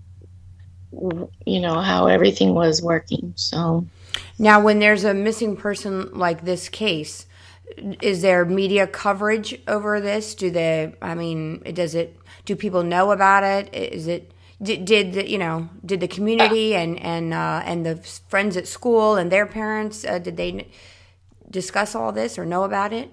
you 1.45 1.61
know 1.61 1.81
how 1.81 2.07
everything 2.07 2.55
was 2.55 2.81
working. 2.81 3.35
So 3.37 3.87
now 4.39 4.61
when 4.61 4.79
there's 4.79 5.05
a 5.05 5.13
missing 5.13 5.57
person 5.57 6.11
like 6.13 6.45
this 6.45 6.69
case 6.69 7.27
is 8.03 8.23
there 8.23 8.45
media 8.45 8.87
coverage 8.87 9.59
over 9.67 10.01
this? 10.01 10.35
Do 10.35 10.51
they 10.51 10.95
i 11.03 11.15
mean 11.15 11.61
does 11.75 11.95
it 11.95 12.17
do 12.45 12.57
people 12.57 12.83
know 12.83 13.11
about 13.11 13.43
it? 13.43 13.75
Is 13.75 14.07
it 14.07 14.31
did, 14.65 14.85
did 14.85 15.29
you 15.29 15.39
know 15.39 15.69
did 15.85 16.01
the 16.01 16.09
community 16.09 16.75
and 16.75 16.99
and 17.01 17.35
uh, 17.35 17.63
and 17.65 17.85
the 17.87 17.97
friends 18.29 18.57
at 18.57 18.67
school 18.67 19.17
and 19.17 19.31
their 19.31 19.47
parents 19.47 20.05
uh, 20.05 20.19
did 20.19 20.37
they 20.37 20.69
discuss 21.51 21.95
all 21.95 22.13
this 22.13 22.39
or 22.39 22.45
know 22.45 22.65
about 22.65 22.93
it? 22.93 23.11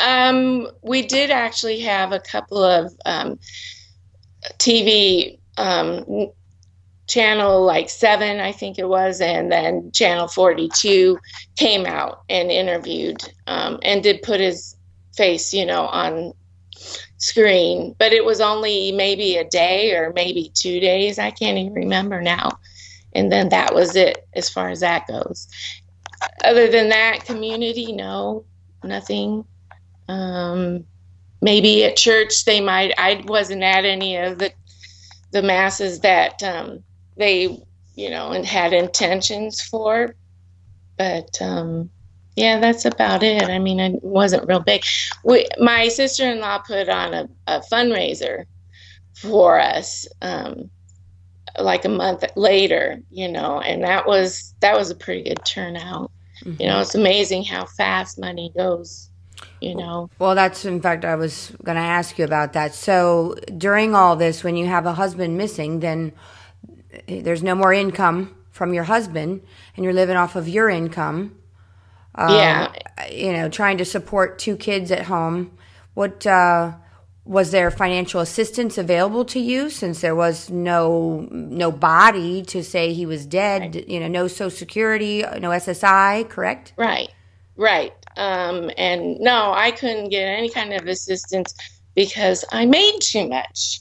Um, 0.00 0.68
we 0.82 1.02
did 1.02 1.30
actually 1.30 1.80
have 1.80 2.12
a 2.12 2.20
couple 2.20 2.62
of 2.62 2.92
um, 3.04 3.38
tv 4.58 5.38
um, 5.56 6.30
channel 7.08 7.64
like 7.64 7.88
7 7.90 8.38
i 8.38 8.52
think 8.52 8.78
it 8.78 8.88
was 8.88 9.20
and 9.20 9.50
then 9.50 9.90
channel 9.92 10.28
42 10.28 11.18
came 11.56 11.86
out 11.86 12.22
and 12.28 12.50
interviewed 12.50 13.22
um, 13.46 13.80
and 13.82 14.02
did 14.02 14.22
put 14.22 14.40
his 14.40 14.76
face 15.16 15.52
you 15.52 15.66
know 15.66 15.86
on 15.86 16.32
screen 17.18 17.94
but 17.98 18.12
it 18.12 18.24
was 18.24 18.40
only 18.40 18.92
maybe 18.92 19.36
a 19.36 19.48
day 19.48 19.94
or 19.94 20.12
maybe 20.14 20.50
two 20.54 20.80
days 20.80 21.18
i 21.18 21.30
can't 21.30 21.58
even 21.58 21.72
remember 21.72 22.22
now 22.22 22.50
and 23.14 23.30
then 23.30 23.48
that 23.48 23.74
was 23.74 23.96
it 23.96 24.26
as 24.34 24.48
far 24.48 24.68
as 24.68 24.80
that 24.80 25.06
goes 25.06 25.48
other 26.44 26.68
than 26.68 26.88
that 26.88 27.24
community 27.24 27.92
no 27.92 28.44
nothing 28.84 29.44
um, 30.08 30.84
maybe 31.42 31.84
at 31.84 31.96
church 31.96 32.44
they 32.44 32.60
might 32.60 32.92
i 32.98 33.22
wasn't 33.26 33.62
at 33.62 33.84
any 33.84 34.16
of 34.16 34.38
the 34.38 34.52
the 35.30 35.42
masses 35.42 36.00
that 36.00 36.42
um, 36.42 36.82
they, 37.16 37.58
you 37.94 38.10
know, 38.10 38.30
and 38.30 38.46
had 38.46 38.72
intentions 38.72 39.60
for. 39.60 40.14
But 40.96 41.40
um, 41.40 41.90
yeah, 42.38 42.60
that's 42.60 42.84
about 42.84 43.24
it. 43.24 43.42
I 43.42 43.58
mean, 43.58 43.80
it 43.80 44.02
wasn't 44.02 44.46
real 44.46 44.60
big. 44.60 44.84
We, 45.24 45.46
my 45.58 45.88
sister 45.88 46.30
in 46.30 46.38
law 46.38 46.58
put 46.58 46.88
on 46.88 47.12
a, 47.12 47.28
a, 47.48 47.60
fundraiser 47.60 48.44
for 49.14 49.58
us. 49.58 50.06
Um, 50.22 50.70
like 51.58 51.84
a 51.84 51.88
month 51.88 52.24
later, 52.36 53.00
you 53.10 53.26
know, 53.26 53.60
and 53.60 53.82
that 53.82 54.06
was 54.06 54.54
that 54.60 54.76
was 54.76 54.90
a 54.90 54.94
pretty 54.94 55.24
good 55.24 55.44
turnout. 55.44 56.12
Mm-hmm. 56.44 56.62
You 56.62 56.68
know, 56.68 56.80
it's 56.80 56.94
amazing 56.94 57.42
how 57.42 57.64
fast 57.64 58.20
money 58.20 58.52
goes. 58.56 59.10
You 59.60 59.74
know. 59.74 60.08
Well, 60.20 60.36
that's 60.36 60.64
in 60.64 60.80
fact 60.80 61.04
I 61.04 61.16
was 61.16 61.52
going 61.64 61.74
to 61.74 61.82
ask 61.82 62.18
you 62.18 62.24
about 62.24 62.52
that. 62.52 62.74
So 62.74 63.34
during 63.56 63.96
all 63.96 64.14
this, 64.14 64.44
when 64.44 64.56
you 64.56 64.66
have 64.66 64.86
a 64.86 64.94
husband 64.94 65.36
missing, 65.36 65.80
then 65.80 66.12
there's 67.08 67.42
no 67.42 67.56
more 67.56 67.72
income 67.72 68.36
from 68.52 68.72
your 68.72 68.84
husband 68.84 69.42
and 69.76 69.84
you're 69.84 69.92
living 69.92 70.16
off 70.16 70.36
of 70.36 70.48
your 70.48 70.68
income. 70.68 71.36
Um, 72.18 72.34
yeah. 72.34 72.72
You 73.10 73.32
know, 73.32 73.48
trying 73.48 73.78
to 73.78 73.84
support 73.84 74.40
two 74.40 74.56
kids 74.56 74.90
at 74.90 75.04
home. 75.04 75.56
What 75.94 76.26
uh, 76.26 76.72
was 77.24 77.52
there 77.52 77.70
financial 77.70 78.20
assistance 78.20 78.76
available 78.76 79.24
to 79.26 79.38
you 79.38 79.70
since 79.70 80.00
there 80.00 80.16
was 80.16 80.50
no 80.50 81.28
no 81.30 81.70
body 81.70 82.42
to 82.42 82.64
say 82.64 82.92
he 82.92 83.06
was 83.06 83.24
dead? 83.24 83.76
Right. 83.76 83.88
You 83.88 84.00
know, 84.00 84.08
no 84.08 84.26
Social 84.26 84.50
Security, 84.50 85.22
no 85.22 85.50
SSI, 85.50 86.28
correct? 86.28 86.72
Right, 86.76 87.08
right. 87.56 87.92
Um, 88.16 88.70
and 88.76 89.20
no, 89.20 89.52
I 89.54 89.70
couldn't 89.70 90.08
get 90.08 90.24
any 90.24 90.50
kind 90.50 90.72
of 90.72 90.88
assistance 90.88 91.54
because 91.94 92.44
I 92.50 92.66
made 92.66 92.98
too 93.00 93.28
much. 93.28 93.80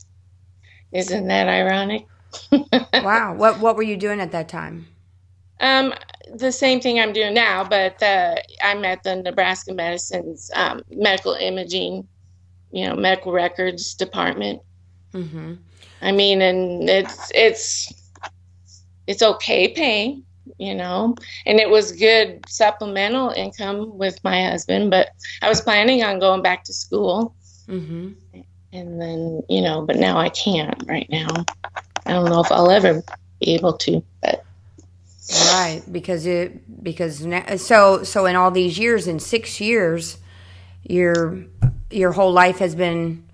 Isn't 0.92 1.28
that 1.28 1.48
ironic? 1.48 2.06
wow. 2.94 3.34
What 3.34 3.60
what 3.60 3.76
were 3.76 3.84
you 3.84 3.98
doing 3.98 4.20
at 4.20 4.32
that 4.32 4.48
time? 4.48 4.88
Um, 5.60 5.94
the 6.36 6.52
same 6.52 6.80
thing 6.80 7.00
I'm 7.00 7.14
doing 7.14 7.34
now, 7.34 7.64
but 7.64 8.02
uh, 8.04 8.36
I'm 8.64 8.86
at 8.86 9.04
the 9.04 9.16
Nebraska 9.16 9.74
Medicine's 9.74 10.52
um, 10.56 10.84
medical 10.90 11.34
imaging, 11.34 12.08
you 12.72 12.88
know, 12.88 12.96
medical 12.96 13.32
records 13.32 13.94
department. 13.94 14.62
Mm-hmm. 15.14 15.56
I 16.02 16.12
mean, 16.12 16.42
and 16.42 16.90
it's 16.90 17.32
it's 17.34 18.12
it's 19.08 19.24
okay 19.24 19.70
pay, 19.70 20.22
you 20.58 20.76
know, 20.76 21.16
and 21.46 21.60
it 21.60 21.70
was 21.70 21.92
good 21.92 22.44
supplemental 22.48 23.30
income 23.30 23.98
with 23.98 24.24
my 24.24 24.44
husband. 24.44 24.92
But 24.92 25.10
I 25.42 25.50
was 25.50 25.62
planning 25.62 26.04
on 26.04 26.20
going 26.20 26.44
back 26.44 26.64
to 26.66 26.74
school, 26.74 27.36
mm-hmm. 27.68 28.12
and 28.74 29.02
then 29.02 29.42
you 29.50 29.62
know, 29.62 29.82
but 29.82 29.96
now 29.96 30.18
I 30.18 30.30
can't 30.30 30.84
right 30.88 31.08
now. 31.10 31.30
I 32.06 32.14
don't 32.14 32.30
know 32.30 32.42
if 32.42 32.52
I'll 32.52 32.72
ever 32.72 33.02
be 33.40 33.56
able 33.56 33.74
to, 33.74 34.04
but 34.22 34.46
right 35.30 35.82
because 35.92 36.26
it 36.26 36.84
because 36.84 37.26
now, 37.26 37.56
so 37.58 38.04
so 38.04 38.26
in 38.26 38.36
all 38.36 38.52
these 38.52 38.78
years 38.78 39.08
in 39.08 39.20
six 39.20 39.60
years 39.60 40.18
your 40.84 41.44
your 41.92 42.12
whole 42.14 42.32
life 42.32 42.60
has 42.60 42.76
been 42.76 43.28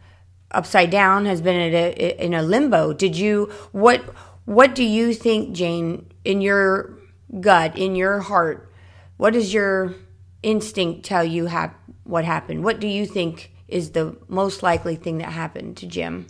upside 0.52 0.90
down 0.90 1.26
has 1.26 1.42
been 1.42 1.60
in 1.60 1.74
a 1.74 2.24
in 2.24 2.34
a 2.34 2.42
limbo. 2.42 2.94
Did 2.94 3.16
you 3.16 3.52
what 3.72 4.02
what 4.46 4.76
do 4.76 4.84
you 4.84 5.14
think 5.14 5.56
jane 5.56 6.06
in 6.26 6.42
your 6.42 6.98
gut 7.40 7.78
in 7.78 7.96
your 7.96 8.20
heart 8.20 8.72
what 9.18 9.34
does 9.34 9.54
your 9.54 9.96
instinct 10.42 11.06
tell 11.06 11.24
you 11.24 11.46
hap- 11.46 11.80
what 12.04 12.26
happened? 12.26 12.64
What 12.64 12.80
do 12.80 12.88
you 12.88 13.06
think 13.06 13.52
is 13.68 13.92
the 13.92 14.18
most 14.28 14.62
likely 14.62 14.96
thing 14.96 15.20
that 15.20 15.32
happened 15.32 15.78
to 15.78 15.88
jim? 15.88 16.28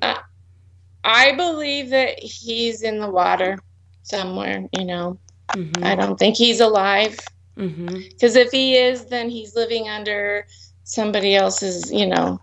I 1.04 1.34
believe 1.36 1.90
that 1.90 2.20
he's 2.20 2.82
in 2.82 3.00
the 3.00 3.10
water 3.10 3.58
somewhere, 4.04 4.68
you 4.78 4.86
know. 4.86 5.20
Mm-hmm. 5.50 5.84
I 5.84 5.96
don't 5.96 6.18
think 6.18 6.38
he's 6.38 6.60
alive. 6.60 7.20
Because 7.56 7.76
mm-hmm. 7.76 8.38
if 8.38 8.52
he 8.52 8.78
is, 8.78 9.06
then 9.06 9.30
he's 9.30 9.56
living 9.56 9.88
under 9.88 10.48
somebody 10.84 11.36
else's, 11.36 11.92
you 11.92 12.08
know, 12.08 12.40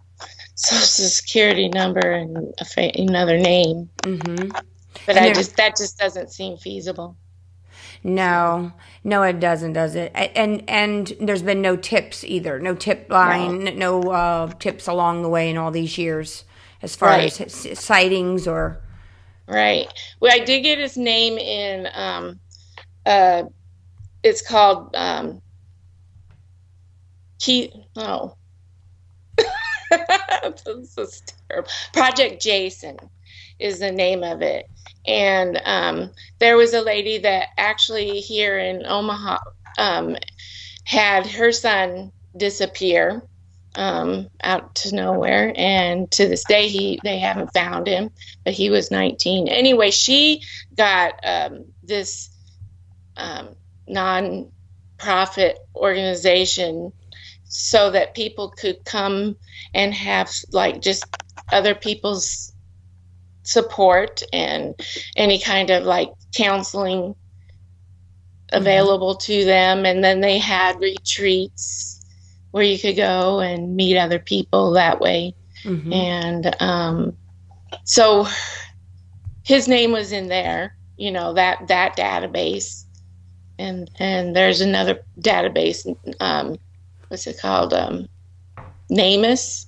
social 0.55 1.07
security 1.07 1.69
number 1.69 2.01
and 2.01 2.55
fa- 2.67 2.93
another 2.95 3.39
name. 3.39 3.89
Mm-hmm. 4.03 4.51
But 5.07 5.17
and 5.17 5.25
I 5.25 5.33
just 5.33 5.57
that 5.57 5.77
just 5.77 5.99
doesn't 5.99 6.31
seem 6.31 6.57
feasible. 6.57 7.17
No, 8.03 8.73
no, 9.05 9.23
it 9.25 9.41
doesn't, 9.41 9.75
does 9.75 9.95
it? 9.95 10.13
And 10.15 10.63
and 10.69 11.13
there's 11.21 11.43
been 11.43 11.61
no 11.61 11.77
tips 11.77 12.25
either, 12.25 12.59
no 12.59 12.75
tip 12.75 13.11
line, 13.11 13.65
no, 13.65 14.01
no 14.01 14.11
uh, 14.11 14.47
tips 14.59 14.87
along 14.87 15.23
the 15.23 15.29
way 15.29 15.51
in 15.51 15.57
all 15.57 15.71
these 15.71 15.99
years 15.99 16.45
as 16.83 16.97
far 16.97 17.11
right. 17.11 17.41
as 17.41 17.79
sightings 17.79 18.47
or 18.47 18.81
Right. 19.47 19.93
Well, 20.21 20.33
I 20.33 20.45
did 20.45 20.63
get 20.63 20.79
his 20.79 20.97
name 20.97 21.37
in. 21.37 21.89
Um, 21.93 22.39
uh, 23.07 23.45
it's 24.23 24.43
called 24.43 24.95
um, 24.95 25.43
Keith. 27.39 27.73
Oh, 27.97 28.37
this 30.65 30.97
is 30.97 31.23
terrible. 31.49 31.69
Project 31.93 32.41
Jason 32.41 32.97
is 33.59 33.81
the 33.81 33.91
name 33.91 34.23
of 34.23 34.41
it. 34.41 34.67
And 35.07 35.61
um, 35.65 36.11
there 36.39 36.57
was 36.57 36.75
a 36.75 36.81
lady 36.81 37.19
that 37.19 37.49
actually 37.59 38.21
here 38.21 38.59
in 38.59 38.87
Omaha 38.87 39.39
um, 39.79 40.17
had 40.85 41.27
her 41.27 41.53
son 41.53 42.13
disappear 42.37 43.23
um, 43.75 44.29
out 44.43 44.75
to 44.77 44.95
nowhere, 44.95 45.53
and 45.57 46.11
to 46.13 46.27
this 46.27 46.45
day 46.45 46.69
he 46.69 46.99
they 47.05 47.19
haven't 47.19 47.55
found 47.55 47.87
him. 47.87 48.11
But 48.45 48.55
he 48.55 48.71
was 48.71 48.91
19. 48.91 49.49
Anyway, 49.49 49.91
she 49.91 50.43
got 50.75 51.15
um, 51.25 51.67
this 51.83 52.31
um, 53.17 53.55
non-profit 53.87 55.59
organization 55.75 56.93
so 57.45 57.91
that 57.91 58.15
people 58.15 58.51
could 58.51 58.85
come 58.85 59.37
and 59.75 59.93
have 59.93 60.31
like 60.53 60.81
just 60.81 61.05
other 61.53 61.75
people's 61.75 62.53
support 63.43 64.23
and 64.33 64.75
any 65.17 65.39
kind 65.41 65.71
of 65.71 65.83
like 65.85 66.11
counseling 66.35 67.15
mm-hmm. 67.15 68.57
available 68.57 69.15
mm-hmm. 69.15 69.33
to 69.33 69.45
them 69.45 69.85
and 69.85 70.05
then 70.05 70.21
they 70.21 70.39
had 70.39 70.79
retreats 70.81 72.01
where 72.51 72.65
you 72.65 72.79
could 72.79 72.97
go 72.97 73.41
and 73.41 73.77
meet 73.77 73.97
other 73.97 74.19
people 74.19 74.73
that 74.73 75.01
way. 75.01 75.35
Mm-hmm. 75.65 75.93
And 75.93 76.57
um, 76.61 77.17
so 77.85 78.27
his 79.45 79.69
name 79.69 79.93
was 79.93 80.13
in 80.13 80.29
there, 80.29 80.77
you 80.97 81.13
know, 81.13 81.35
that 81.35 81.69
that 81.69 81.97
database. 81.97 82.85
And 83.61 83.91
and 83.99 84.35
there's 84.35 84.61
another 84.61 85.01
database, 85.21 85.87
um, 86.19 86.59
what's 87.09 87.27
it 87.27 87.39
called? 87.41 87.75
Um, 87.75 88.09
NamUs. 88.91 89.67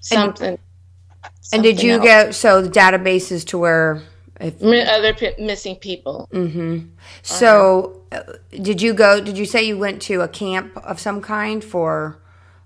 Something. 0.00 0.58
And, 1.52 1.62
did 1.62 1.82
you 1.82 1.94
else. 1.94 2.02
get 2.02 2.34
so 2.34 2.62
the 2.62 2.70
database 2.70 3.30
is 3.30 3.44
to 3.46 3.58
where 3.58 4.02
if, 4.40 4.62
other 4.62 5.14
p- 5.14 5.34
missing 5.38 5.76
people. 5.76 6.28
Mm-hmm. 6.32 6.88
So, 7.22 8.02
uh, 8.12 8.22
did 8.50 8.82
you 8.82 8.94
go? 8.94 9.20
Did 9.20 9.38
you 9.38 9.46
say 9.46 9.64
you 9.64 9.78
went 9.78 10.02
to 10.02 10.20
a 10.20 10.28
camp 10.28 10.76
of 10.78 11.00
some 11.00 11.20
kind 11.20 11.62
for? 11.62 12.20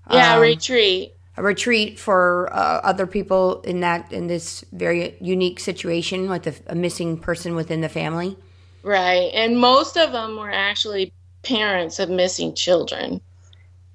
Yeah, 0.09 0.33
um, 0.33 0.39
a 0.39 0.41
retreat. 0.41 1.13
A 1.37 1.43
retreat 1.43 1.97
for 1.97 2.49
uh, 2.53 2.81
other 2.83 3.07
people 3.07 3.61
in 3.61 3.79
that 3.81 4.11
in 4.11 4.27
this 4.27 4.65
very 4.73 5.15
unique 5.21 5.59
situation 5.59 6.29
with 6.29 6.47
a, 6.47 6.53
a 6.67 6.75
missing 6.75 7.17
person 7.17 7.55
within 7.55 7.81
the 7.81 7.89
family. 7.89 8.37
Right, 8.83 9.31
and 9.33 9.59
most 9.59 9.97
of 9.97 10.11
them 10.11 10.37
were 10.37 10.51
actually 10.51 11.13
parents 11.43 11.99
of 11.99 12.09
missing 12.09 12.55
children. 12.55 13.21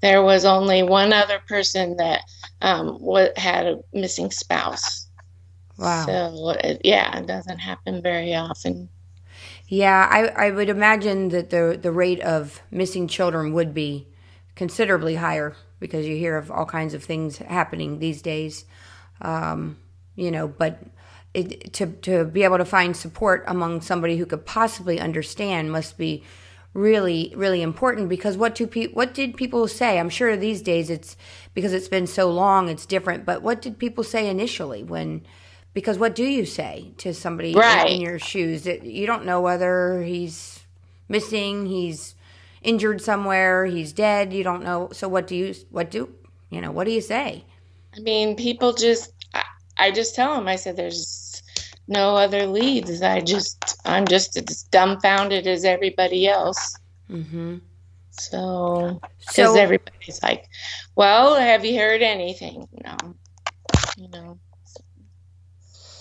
There 0.01 0.23
was 0.23 0.45
only 0.45 0.83
one 0.83 1.13
other 1.13 1.41
person 1.49 1.97
that 1.97 2.23
um, 2.63 3.01
had 3.37 3.67
a 3.67 3.81
missing 3.93 4.31
spouse. 4.31 5.09
Wow. 5.79 6.07
So 6.07 6.77
yeah, 6.85 7.19
it 7.19 7.27
doesn't 7.27 7.59
happen 7.59 8.03
very 8.03 8.35
often. 8.35 8.89
Yeah, 9.69 10.09
I, 10.11 10.47
I 10.47 10.51
would 10.51 10.69
imagine 10.69 11.31
that 11.31 11.51
the 11.51 11.79
the 11.81 11.93
rate 11.93 12.21
of 12.21 12.63
missing 12.71 13.09
children 13.09 13.53
would 13.53 13.75
be 13.75 14.07
considerably 14.55 15.17
higher 15.17 15.57
because 15.81 16.07
you 16.07 16.17
hear 16.17 16.37
of 16.37 16.51
all 16.51 16.65
kinds 16.65 16.95
of 16.95 17.05
things 17.05 17.39
happening 17.39 17.99
these 17.99 18.23
days. 18.23 18.65
Um, 19.21 19.79
you 20.15 20.31
know, 20.31 20.49
but 20.49 20.83
it, 21.37 21.73
to 21.75 21.87
to 21.87 22.25
be 22.25 22.43
able 22.45 22.59
to 22.59 22.65
find 22.65 22.97
support 22.97 23.45
among 23.47 23.81
somebody 23.81 24.17
who 24.17 24.27
could 24.27 24.47
possibly 24.47 25.01
understand 25.01 25.73
must 25.73 25.99
be 25.99 26.25
really 26.75 27.33
really 27.37 27.63
important 27.63 28.09
because 28.09 28.37
what 28.37 28.55
do 28.55 28.67
pe- 28.67 28.89
what 28.89 29.15
did 29.15 29.37
people 29.37 29.67
say 29.67 29.99
i'm 29.99 30.11
sure 30.11 30.37
these 30.37 30.61
days 30.61 30.91
it's 30.91 31.17
because 31.55 31.73
it's 31.73 31.89
been 31.89 32.07
so 32.07 32.31
long 32.31 32.69
it's 32.69 32.85
different 32.85 33.25
but 33.25 33.41
what 33.43 33.63
did 33.63 33.79
people 33.79 34.05
say 34.05 34.29
initially 34.29 34.83
when 34.83 35.23
because 35.77 35.99
what 35.99 36.15
do 36.15 36.25
you 36.25 36.47
say 36.47 36.93
to 36.97 37.13
somebody 37.13 37.53
right. 37.53 37.91
in 37.91 38.01
your 38.01 38.19
shoes? 38.19 38.63
that 38.63 38.83
You 38.85 39.07
don't 39.07 39.27
know 39.27 39.43
whether 39.43 40.03
he's 40.03 40.65
missing, 41.07 41.67
he's 41.67 42.15
injured 42.63 43.03
somewhere, 43.03 43.67
he's 43.67 43.93
dead. 43.93 44.33
You 44.33 44.43
don't 44.43 44.65
know. 44.65 44.89
So 44.93 45.07
what 45.07 45.27
do 45.27 45.37
you 45.37 45.55
what 45.69 45.91
do 45.91 46.15
you 46.49 46.63
know? 46.63 46.71
What 46.71 46.85
do 46.85 46.93
you 46.93 47.03
say? 47.03 47.45
I 47.95 48.01
mean, 48.01 48.37
people 48.37 48.73
just 48.73 49.13
I, 49.35 49.43
I 49.77 49.91
just 49.91 50.15
tell 50.15 50.35
them. 50.35 50.49
I 50.49 50.57
said, 50.57 50.77
"There's 50.77 51.26
no 51.89 52.17
other 52.17 52.47
leads. 52.47 53.03
I 53.03 53.21
just 53.21 53.79
I'm 53.85 54.07
just 54.07 54.37
as 54.37 54.63
dumbfounded 54.65 55.47
as 55.47 55.65
everybody 55.65 56.29
else." 56.29 56.77
Mm-hmm. 57.11 57.57
So, 58.11 59.01
because 59.19 59.35
so, 59.35 59.59
everybody's 59.59 60.23
like, 60.23 60.47
"Well, 60.95 61.35
have 61.35 61.65
you 61.65 61.79
heard 61.79 62.03
anything?" 62.03 62.67
No, 62.85 62.97
you 63.97 64.09
know. 64.09 64.39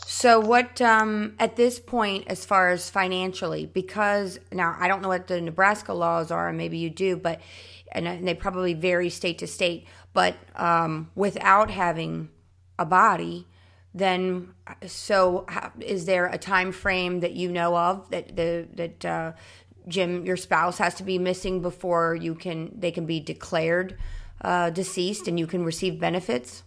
So, 0.08 0.40
what 0.40 0.82
um, 0.82 1.36
at 1.40 1.58
this 1.58 1.80
point, 1.80 2.26
as 2.28 2.46
far 2.46 2.70
as 2.70 2.90
financially, 2.90 3.66
because 3.66 4.40
now 4.52 4.76
I 4.80 4.88
don't 4.88 5.02
know 5.02 5.10
what 5.10 5.28
the 5.28 5.42
Nebraska 5.42 5.94
laws 5.94 6.32
are, 6.32 6.48
and 6.48 6.58
maybe 6.58 6.78
you 6.78 6.90
do, 6.90 7.18
but 7.18 7.42
and, 7.92 8.08
and 8.08 8.28
they 8.28 8.34
probably 8.34 8.74
vary 8.74 9.10
state 9.10 9.40
to 9.40 9.48
state. 9.48 9.88
But 10.14 10.38
um, 10.56 11.12
without 11.16 11.70
having 11.70 12.30
a 12.80 12.86
body, 12.86 13.46
then 13.96 14.54
so 14.86 15.46
is 15.80 16.06
there 16.06 16.26
a 16.28 16.38
time 16.38 16.74
frame 16.74 17.22
that 17.22 17.32
you 17.32 17.50
know 17.50 17.78
of 17.78 18.10
that 18.12 18.36
the 18.36 18.68
that 18.76 19.06
uh, 19.06 19.32
Jim, 19.88 20.26
your 20.26 20.38
spouse, 20.38 20.78
has 20.80 20.96
to 20.96 21.04
be 21.04 21.18
missing 21.18 21.62
before 21.62 22.14
you 22.14 22.36
can 22.36 22.72
they 22.78 22.92
can 22.92 23.06
be 23.06 23.20
declared 23.20 23.98
uh, 24.42 24.70
deceased 24.70 25.28
and 25.28 25.40
you 25.40 25.48
can 25.48 25.64
receive 25.64 26.00
benefits? 26.00 26.64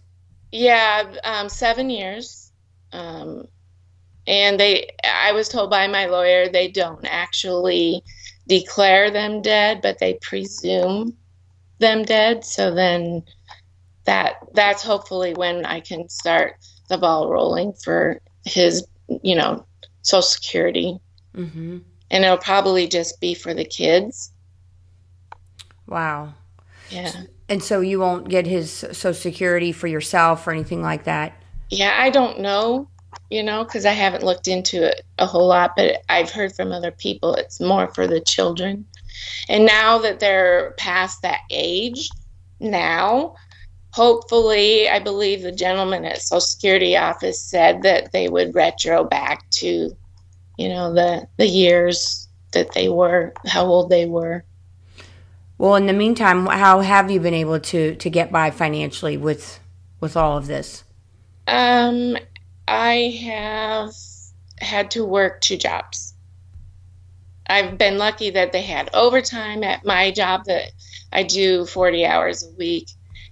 Yeah, 0.51 1.03
um, 1.23 1.49
seven 1.49 1.89
years. 1.89 2.51
Um, 2.91 3.45
and 4.25 4.59
they, 4.59 4.89
I 5.03 5.31
was 5.31 5.49
told 5.49 5.69
by 5.69 5.87
my 5.87 6.05
lawyer, 6.05 6.49
they 6.49 6.69
don't 6.69 7.05
actually 7.05 8.03
declare 8.47 9.11
them 9.11 9.41
dead, 9.41 9.81
but 9.81 9.99
they 9.99 10.15
presume 10.15 11.15
them 11.77 12.03
dead. 12.03 12.43
So 12.43 12.73
then 12.73 13.23
that 14.05 14.35
that's 14.53 14.81
hopefully 14.81 15.33
when 15.33 15.65
I 15.65 15.81
can 15.81 16.09
start 16.09 16.55
the 16.89 16.97
ball 16.97 17.29
rolling 17.29 17.73
for 17.73 18.19
his, 18.45 18.85
you 19.23 19.35
know, 19.35 19.65
Social 20.01 20.21
Security. 20.21 20.99
Mm-hmm. 21.35 21.79
And 22.11 22.23
it'll 22.23 22.37
probably 22.37 22.87
just 22.87 23.21
be 23.21 23.33
for 23.33 23.53
the 23.53 23.65
kids. 23.65 24.31
Wow. 25.87 26.33
Yeah. 26.89 27.11
And 27.47 27.63
so 27.63 27.81
you 27.81 27.99
won't 27.99 28.29
get 28.29 28.45
his 28.45 28.71
Social 28.71 29.13
Security 29.13 29.71
for 29.71 29.87
yourself 29.87 30.45
or 30.45 30.51
anything 30.51 30.81
like 30.81 31.05
that? 31.05 31.33
Yeah, 31.69 31.95
I 31.99 32.09
don't 32.09 32.39
know, 32.39 32.89
you 33.29 33.43
know, 33.43 33.63
because 33.63 33.85
I 33.85 33.91
haven't 33.91 34.23
looked 34.23 34.47
into 34.47 34.83
it 34.83 35.01
a 35.19 35.25
whole 35.25 35.47
lot, 35.47 35.75
but 35.75 36.01
I've 36.09 36.31
heard 36.31 36.55
from 36.55 36.71
other 36.71 36.91
people 36.91 37.35
it's 37.35 37.59
more 37.59 37.93
for 37.93 38.07
the 38.07 38.21
children. 38.21 38.85
And 39.47 39.65
now 39.65 39.99
that 39.99 40.19
they're 40.19 40.73
past 40.77 41.21
that 41.21 41.41
age, 41.49 42.09
now, 42.59 43.35
hopefully, 43.91 44.89
I 44.89 44.99
believe 44.99 45.41
the 45.41 45.51
gentleman 45.51 46.05
at 46.05 46.21
Social 46.21 46.41
Security 46.41 46.95
office 46.95 47.41
said 47.41 47.83
that 47.83 48.11
they 48.11 48.29
would 48.29 48.55
retro 48.55 49.03
back 49.03 49.49
to, 49.51 49.95
you 50.57 50.69
know, 50.69 50.93
the 50.93 51.27
the 51.37 51.47
years 51.47 52.27
that 52.51 52.73
they 52.73 52.89
were, 52.89 53.33
how 53.47 53.65
old 53.65 53.89
they 53.89 54.05
were. 54.05 54.43
Well, 55.57 55.75
in 55.75 55.87
the 55.87 55.93
meantime, 55.93 56.45
how 56.45 56.79
have 56.79 57.11
you 57.11 57.19
been 57.19 57.33
able 57.33 57.59
to 57.59 57.95
to 57.95 58.09
get 58.09 58.31
by 58.31 58.51
financially 58.51 59.17
with 59.17 59.59
with 59.99 60.15
all 60.15 60.37
of 60.37 60.47
this? 60.47 60.83
Um, 61.47 62.17
I 62.67 63.19
have 63.25 63.93
had 64.59 64.91
to 64.91 65.03
work 65.03 65.41
two 65.41 65.57
jobs. 65.57 66.13
I've 67.47 67.79
been 67.79 67.97
lucky 67.97 68.29
that 68.29 68.51
they 68.51 68.61
had 68.61 68.91
overtime 68.93 69.63
at 69.63 69.83
my 69.83 70.11
job 70.11 70.45
that 70.45 70.71
I 71.11 71.23
do 71.23 71.65
40 71.65 72.05
hours 72.05 72.43
a 72.43 72.51
week 72.57 72.89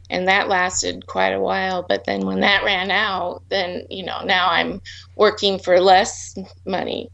and 0.10 0.28
that 0.28 0.48
lasted 0.48 1.06
quite 1.08 1.32
a 1.34 1.40
while 1.40 1.86
but 1.88 2.06
then 2.06 2.26
when 2.26 2.40
that 2.40 2.64
ran 2.64 2.92
out 2.92 3.42
then 3.50 3.86
you 3.90 4.06
know 4.06 4.24
now 4.24 4.50
I'm 4.50 4.82
working 5.16 5.60
for 5.60 5.80
less 5.80 6.38
money 6.66 7.10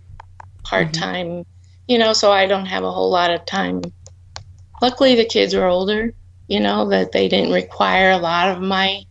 part-time 0.63 1.27
mm-hmm. 1.27 1.41
you 1.88 1.97
know 1.97 2.13
so 2.13 2.32
I 2.32 2.45
don't 2.45 2.65
have 2.67 2.84
a 2.84 2.91
whole 2.91 3.10
lot 3.10 3.32
of 3.32 3.45
time 3.45 3.82
luckily 4.82 5.15
the 5.15 5.25
kids 5.25 5.53
are 5.53 5.67
older 5.67 6.13
you 6.47 6.60
know 6.60 6.89
that 6.89 7.12
they 7.12 7.27
didn't 7.27 7.53
require 7.53 8.12
a 8.12 8.17
lot 8.17 8.49
of 8.49 8.62
my 8.62 9.03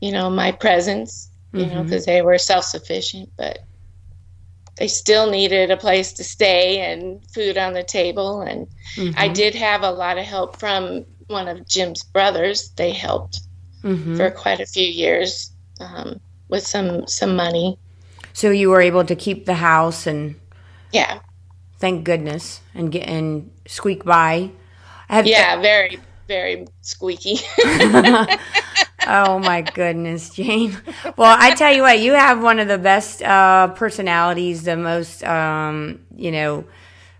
you 0.00 0.12
know, 0.12 0.30
my 0.30 0.52
presence, 0.52 1.30
you 1.52 1.64
mm-hmm. 1.64 1.74
know, 1.74 1.82
because 1.82 2.06
they 2.06 2.22
were 2.22 2.38
self 2.38 2.64
sufficient, 2.64 3.30
but 3.36 3.60
they 4.76 4.88
still 4.88 5.28
needed 5.30 5.70
a 5.70 5.76
place 5.76 6.12
to 6.14 6.24
stay 6.24 6.92
and 6.92 7.24
food 7.30 7.58
on 7.58 7.72
the 7.72 7.82
table. 7.82 8.42
And 8.42 8.68
mm-hmm. 8.94 9.18
I 9.18 9.28
did 9.28 9.54
have 9.54 9.82
a 9.82 9.90
lot 9.90 10.18
of 10.18 10.24
help 10.24 10.58
from 10.58 11.04
one 11.28 11.48
of 11.48 11.66
Jim's 11.66 12.02
brothers. 12.02 12.70
They 12.76 12.92
helped 12.92 13.40
mm-hmm. 13.82 14.16
for 14.16 14.30
quite 14.30 14.60
a 14.60 14.66
few 14.66 14.86
years. 14.86 15.52
Um, 15.80 16.20
with 16.48 16.66
some 16.66 17.06
some 17.06 17.36
money. 17.36 17.78
So 18.32 18.50
you 18.50 18.70
were 18.70 18.80
able 18.80 19.04
to 19.04 19.14
keep 19.14 19.46
the 19.46 19.54
house 19.54 20.06
and 20.06 20.36
Yeah. 20.92 21.20
thank 21.78 22.04
goodness 22.04 22.60
and 22.74 22.90
get 22.90 23.08
and 23.08 23.50
squeak 23.66 24.04
by. 24.04 24.50
Have, 25.08 25.26
Yeah, 25.26 25.60
very 25.60 26.00
very 26.26 26.66
squeaky. 26.82 27.38
Oh 29.10 29.38
my 29.38 29.62
goodness, 29.62 30.28
Jane. 30.34 30.76
Well, 31.16 31.34
I 31.40 31.54
tell 31.54 31.72
you 31.72 31.80
what, 31.80 31.98
you 31.98 32.12
have 32.12 32.42
one 32.42 32.58
of 32.58 32.68
the 32.68 32.76
best 32.76 33.22
uh, 33.22 33.68
personalities, 33.68 34.64
the 34.64 34.76
most, 34.76 35.24
um, 35.24 36.00
you 36.14 36.30
know, 36.30 36.66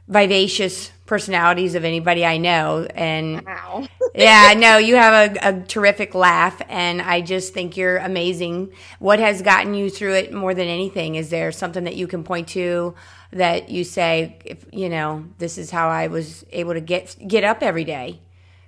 vivacious 0.09 0.91
personalities 1.07 1.75
of 1.75 1.85
anybody 1.85 2.25
I 2.25 2.39
know. 2.39 2.87
And 2.95 3.45
wow. 3.45 3.87
yeah, 4.15 4.55
no, 4.57 4.79
you 4.79 4.97
have 4.97 5.37
a, 5.37 5.49
a 5.49 5.63
terrific 5.63 6.15
laugh, 6.15 6.61
and 6.69 7.01
I 7.01 7.21
just 7.21 7.55
think 7.55 7.77
you're 7.77 7.99
amazing. 7.99 8.73
What 8.99 9.19
has 9.19 9.43
gotten 9.43 9.75
you 9.75 9.91
through 9.91 10.15
it 10.15 10.33
more 10.33 10.55
than 10.55 10.67
anything? 10.67 11.15
Is 11.15 11.31
there 11.31 11.53
something 11.53 11.85
that 11.85 11.97
you 11.97 12.07
can 12.07 12.25
point 12.25 12.49
to 12.49 12.95
that 13.33 13.69
you 13.69 13.85
say, 13.85 14.39
if 14.45 14.65
you 14.73 14.89
know, 14.89 15.25
this 15.39 15.59
is 15.59 15.71
how 15.71 15.89
I 15.89 16.09
was 16.09 16.45
able 16.53 16.75
to 16.75 16.81
get 16.81 17.17
get 17.27 17.45
up 17.45 17.63
every 17.63 17.85
day? 17.85 18.21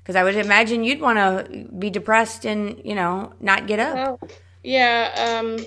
Because 0.02 0.16
I 0.16 0.24
would 0.24 0.36
imagine 0.36 0.84
you'd 0.84 1.00
want 1.00 1.18
to 1.18 1.68
be 1.78 1.90
depressed 1.90 2.44
and 2.44 2.80
you 2.84 2.94
know 2.94 3.32
not 3.40 3.66
get 3.66 3.78
up. 3.78 3.94
Well, 3.94 4.30
yeah, 4.62 5.40
um, 5.40 5.64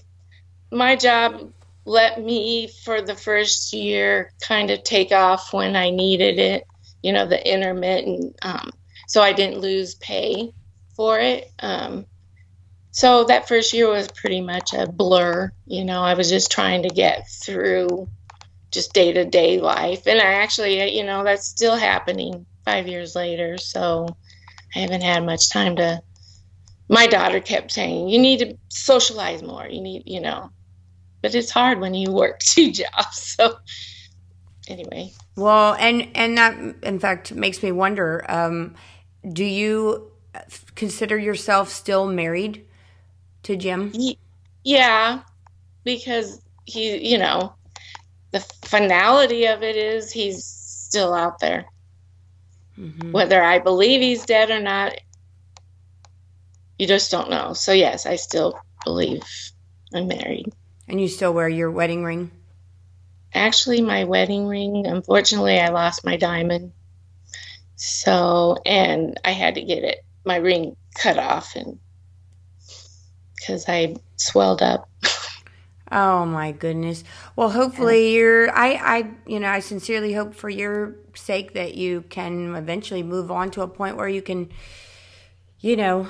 my 0.71 0.95
job 0.95 1.51
let 1.85 2.21
me 2.21 2.69
for 2.83 3.01
the 3.01 3.15
first 3.15 3.73
year 3.73 4.31
kind 4.41 4.71
of 4.71 4.83
take 4.83 5.11
off 5.11 5.53
when 5.53 5.75
I 5.75 5.89
needed 5.89 6.39
it, 6.39 6.63
you 7.01 7.11
know, 7.11 7.25
the 7.25 7.51
intermittent. 7.51 8.35
Um, 8.41 8.71
so 9.07 9.21
I 9.21 9.33
didn't 9.33 9.59
lose 9.59 9.95
pay 9.95 10.53
for 10.95 11.19
it. 11.19 11.51
Um, 11.59 12.05
so 12.91 13.25
that 13.25 13.47
first 13.47 13.73
year 13.73 13.89
was 13.89 14.07
pretty 14.07 14.41
much 14.41 14.73
a 14.73 14.87
blur. 14.87 15.51
You 15.65 15.83
know, 15.83 16.01
I 16.01 16.13
was 16.13 16.29
just 16.29 16.51
trying 16.51 16.83
to 16.83 16.89
get 16.89 17.27
through 17.27 18.07
just 18.71 18.93
day 18.93 19.11
to 19.13 19.25
day 19.25 19.59
life. 19.59 20.07
And 20.07 20.19
I 20.19 20.33
actually, 20.35 20.97
you 20.97 21.03
know, 21.03 21.23
that's 21.23 21.47
still 21.47 21.75
happening 21.75 22.45
five 22.65 22.87
years 22.87 23.15
later. 23.15 23.57
So 23.57 24.07
I 24.75 24.79
haven't 24.79 25.01
had 25.01 25.25
much 25.25 25.49
time 25.49 25.75
to 25.77 26.01
my 26.89 27.07
daughter 27.07 27.39
kept 27.39 27.71
saying, 27.71 28.09
"You 28.09 28.19
need 28.19 28.39
to 28.39 28.57
socialize 28.69 29.41
more. 29.41 29.67
You 29.67 29.81
need, 29.81 30.03
you 30.05 30.21
know." 30.21 30.49
But 31.23 31.33
it's 31.33 31.49
hard 31.51 31.79
when 31.79 31.95
you 31.95 32.11
work 32.11 32.39
two 32.41 32.71
jobs. 32.71 33.35
So 33.39 33.55
anyway, 34.67 35.11
Well, 35.35 35.75
and 35.79 36.09
and 36.15 36.37
that 36.37 36.57
in 36.83 36.99
fact 36.99 37.33
makes 37.33 37.63
me 37.63 37.71
wonder: 37.71 38.25
um, 38.29 38.75
Do 39.31 39.43
you 39.45 40.11
consider 40.75 41.17
yourself 41.17 41.69
still 41.69 42.07
married 42.07 42.65
to 43.43 43.55
Jim? 43.55 43.93
yeah, 44.63 45.21
because 45.83 46.41
he, 46.65 47.11
you 47.11 47.17
know, 47.17 47.55
the 48.31 48.39
finality 48.65 49.45
of 49.47 49.63
it 49.63 49.75
is 49.75 50.11
he's 50.11 50.45
still 50.45 51.13
out 51.13 51.39
there. 51.39 51.65
hmm 52.75 53.11
Whether 53.11 53.43
I 53.43 53.59
believe 53.59 54.01
he's 54.01 54.25
dead 54.25 54.49
or 54.49 54.59
not, 54.59 54.93
you 56.77 56.87
just 56.87 57.11
don't 57.11 57.29
know. 57.29 57.53
So 57.53 57.71
yes, 57.71 58.05
I 58.05 58.15
still 58.15 58.59
believe 58.83 59.23
I'm 59.93 60.07
married. 60.07 60.51
And 60.87 60.99
you 60.99 61.07
still 61.07 61.33
wear 61.33 61.49
your 61.49 61.71
wedding 61.71 62.03
ring? 62.03 62.31
actually 63.33 63.81
my 63.81 64.03
wedding 64.03 64.47
ring 64.47 64.85
unfortunately 64.85 65.59
i 65.59 65.69
lost 65.69 66.05
my 66.05 66.17
diamond 66.17 66.71
so 67.75 68.57
and 68.65 69.19
i 69.25 69.31
had 69.31 69.55
to 69.55 69.63
get 69.63 69.83
it 69.83 70.05
my 70.25 70.35
ring 70.35 70.75
cut 70.95 71.17
off 71.17 71.55
and 71.55 71.79
because 73.35 73.65
i 73.67 73.95
swelled 74.17 74.61
up 74.61 74.89
Oh 75.95 76.25
my 76.25 76.53
goodness. 76.53 77.03
Well, 77.35 77.51
hopefully 77.51 78.15
you're 78.15 78.49
I 78.49 78.73
I 78.73 79.11
you 79.27 79.39
know, 79.39 79.49
I 79.49 79.59
sincerely 79.59 80.13
hope 80.13 80.33
for 80.33 80.49
your 80.49 80.95
sake 81.13 81.53
that 81.53 81.75
you 81.75 82.01
can 82.09 82.55
eventually 82.55 83.03
move 83.03 83.29
on 83.29 83.51
to 83.51 83.61
a 83.61 83.67
point 83.67 83.95
where 83.95 84.07
you 84.07 84.23
can 84.23 84.49
you 85.59 85.75
know, 85.75 86.07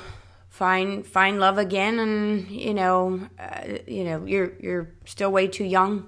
find 0.54 1.04
find 1.06 1.40
love 1.40 1.58
again 1.58 1.98
and 1.98 2.48
you 2.52 2.76
know, 2.76 3.28
uh, 3.40 3.80
you 3.88 4.04
know, 4.04 4.24
you're 4.26 4.54
you're 4.60 4.88
still 5.04 5.32
way 5.32 5.48
too 5.48 5.64
young 5.64 6.08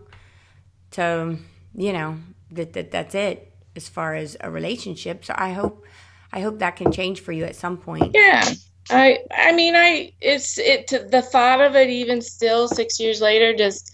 to, 0.92 1.38
you 1.74 1.92
know, 1.92 2.20
that, 2.52 2.74
that 2.74 2.92
that's 2.92 3.16
it 3.16 3.52
as 3.76 3.90
far 3.90 4.14
as 4.14 4.38
a 4.40 4.52
relationship. 4.52 5.26
So 5.26 5.34
I 5.36 5.52
hope 5.54 5.84
I 6.32 6.42
hope 6.42 6.60
that 6.60 6.76
can 6.76 6.92
change 6.92 7.22
for 7.22 7.32
you 7.32 7.44
at 7.44 7.56
some 7.56 7.78
point. 7.78 8.12
yeah 8.14 8.44
i 8.92 9.18
i 9.32 9.52
mean 9.52 9.76
i 9.76 10.12
it's 10.22 10.60
it 10.60 10.94
the 11.10 11.22
thought 11.22 11.60
of 11.60 11.76
it 11.76 11.90
even 11.90 12.22
still 12.22 12.68
six 12.68 13.00
years 13.00 13.20
later 13.20 13.56
just 13.56 13.92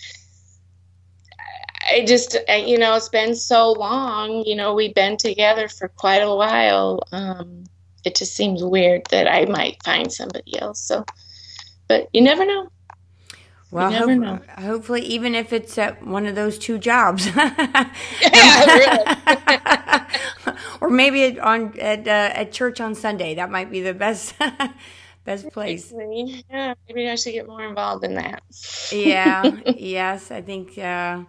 i 1.90 2.04
just 2.06 2.36
you 2.50 2.78
know 2.78 2.94
it's 2.96 3.08
been 3.08 3.34
so 3.34 3.72
long 3.72 4.44
you 4.46 4.54
know 4.54 4.76
we've 4.76 4.94
been 4.94 5.16
together 5.16 5.70
for 5.70 5.88
quite 5.88 6.22
a 6.22 6.36
while 6.36 7.00
um 7.14 7.64
it 8.06 8.16
just 8.16 8.36
seems 8.36 8.64
weird 8.64 9.02
that 9.12 9.28
i 9.28 9.46
might 9.46 9.78
find 9.84 10.12
somebody 10.12 10.60
else 10.60 10.80
so 10.82 11.04
but 11.88 12.08
you 12.14 12.22
never 12.22 12.46
know 12.46 12.68
Well, 13.72 13.90
never 13.92 14.14
hope- 14.16 14.20
know. 14.20 14.40
hopefully, 14.60 15.02
even 15.16 15.34
if 15.34 15.54
it's 15.54 15.78
at 15.78 16.06
one 16.06 16.26
of 16.26 16.36
those 16.36 16.58
two 16.60 16.78
jobs, 16.78 17.26
yeah 18.22 20.08
or 20.82 20.90
maybe 20.90 21.24
at, 21.24 21.40
on 21.40 21.78
at 21.80 22.08
uh, 22.08 22.32
at 22.42 22.52
church 22.52 22.82
on 22.82 22.96
Sunday, 22.96 23.36
that 23.36 23.50
might 23.50 23.72
be 23.72 23.82
the 23.82 23.94
best 23.94 24.36
best 25.24 25.50
place. 25.52 25.94
yeah 26.50 26.74
maybe 26.88 27.08
i 27.10 27.16
should 27.16 27.32
get 27.34 27.48
more 27.48 27.64
involved 27.64 28.04
in 28.04 28.16
that 28.16 28.42
Yeah, 28.92 29.52
yes, 29.66 30.32
I 30.32 30.42
think. 30.42 30.78
Uh, 30.78 31.24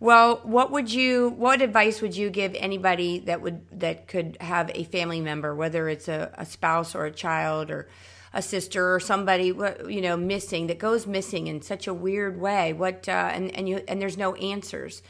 well, 0.00 0.40
what 0.44 0.70
would 0.72 0.90
you? 0.90 1.28
What 1.28 1.60
advice 1.60 2.00
would 2.00 2.16
you 2.16 2.30
give 2.30 2.54
anybody 2.54 3.18
that 3.20 3.42
would 3.42 3.80
that 3.80 4.08
could 4.08 4.38
have 4.40 4.70
a 4.74 4.84
family 4.84 5.20
member, 5.20 5.54
whether 5.54 5.90
it's 5.90 6.08
a, 6.08 6.32
a 6.38 6.46
spouse 6.46 6.94
or 6.94 7.04
a 7.04 7.12
child 7.12 7.70
or 7.70 7.86
a 8.32 8.40
sister 8.40 8.94
or 8.94 9.00
somebody 9.00 9.46
you 9.88 10.00
know 10.00 10.16
missing 10.16 10.68
that 10.68 10.78
goes 10.78 11.06
missing 11.06 11.48
in 11.48 11.60
such 11.60 11.86
a 11.86 11.92
weird 11.92 12.40
way? 12.40 12.72
What 12.72 13.10
uh, 13.10 13.30
and 13.32 13.54
and 13.54 13.68
you 13.68 13.84
and 13.86 14.00
there's 14.00 14.16
no 14.16 14.34
answers. 14.36 15.02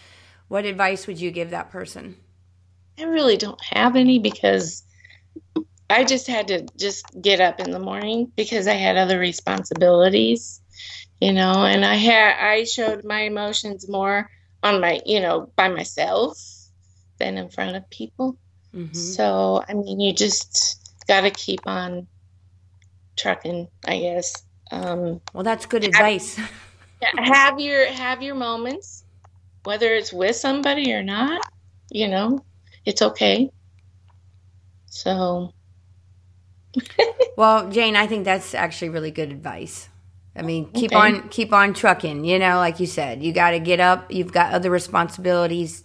What 0.48 0.64
advice 0.64 1.07
would 1.07 1.20
you 1.20 1.31
give 1.31 1.50
that 1.50 1.70
person? 1.70 2.16
I 2.98 3.05
really 3.05 3.37
don't 3.37 3.62
have 3.66 3.94
any 3.94 4.18
because 4.18 4.83
I 5.88 6.03
just 6.03 6.26
had 6.26 6.48
to 6.48 6.66
just 6.76 7.05
get 7.22 7.40
up 7.40 7.61
in 7.61 7.70
the 7.70 7.79
morning 7.79 8.33
because 8.37 8.66
I 8.66 8.74
had 8.74 8.96
other 8.96 9.20
responsibilities, 9.20 10.61
you 11.20 11.33
know, 11.33 11.64
and 11.64 11.85
I 11.85 11.94
had 11.94 12.35
I 12.44 12.64
showed 12.64 13.05
my 13.05 13.20
emotions 13.20 13.88
more 13.88 14.29
on 14.62 14.81
my, 14.81 15.01
you 15.07 15.20
know, 15.20 15.53
by 15.57 15.68
myself 15.68 16.38
than 17.18 17.38
in 17.38 17.51
front 17.51 17.77
of 17.77 17.88
people. 17.90 18.37
hmm 18.73 18.87
So, 18.94 19.62
I 19.68 19.75
mean, 19.75 20.01
you 20.01 20.12
just 20.14 20.79
got 21.09 21.23
to 21.23 21.31
keep 21.31 21.61
on 21.66 22.09
trucking, 23.16 23.68
I 23.87 23.99
guess. 24.01 24.35
Um 24.73 25.20
Well, 25.35 25.44
that's 25.44 25.66
good 25.66 25.85
advice. 25.85 26.38
have 27.18 27.61
your 27.61 27.87
have 27.92 28.23
your 28.23 28.35
moments 28.35 29.05
whether 29.64 29.94
it's 29.94 30.12
with 30.12 30.37
somebody 30.37 30.92
or 30.94 31.03
not, 31.03 31.42
you 31.90 32.09
know, 32.09 32.40
it's 32.87 33.03
okay. 33.03 33.51
So, 34.87 35.53
Well, 37.37 37.70
Jane, 37.70 37.96
I 37.96 38.07
think 38.07 38.25
that's 38.25 38.55
actually 38.55 38.90
really 38.90 39.12
good 39.12 39.33
advice. 39.33 39.89
I 40.40 40.42
mean, 40.42 40.72
keep 40.72 40.92
Okay. 40.92 40.96
on 40.96 41.29
keep 41.29 41.53
on 41.53 41.74
trucking. 41.74 42.24
You 42.24 42.38
know, 42.40 42.57
like 42.57 42.81
you 42.81 42.87
said, 42.87 43.22
you 43.22 43.33
got 43.33 43.50
to 43.53 43.61
get 43.61 43.81
up. 43.81 44.11
You've 44.11 44.33
got 44.33 44.53
other 44.55 44.70
responsibilities. 44.70 45.85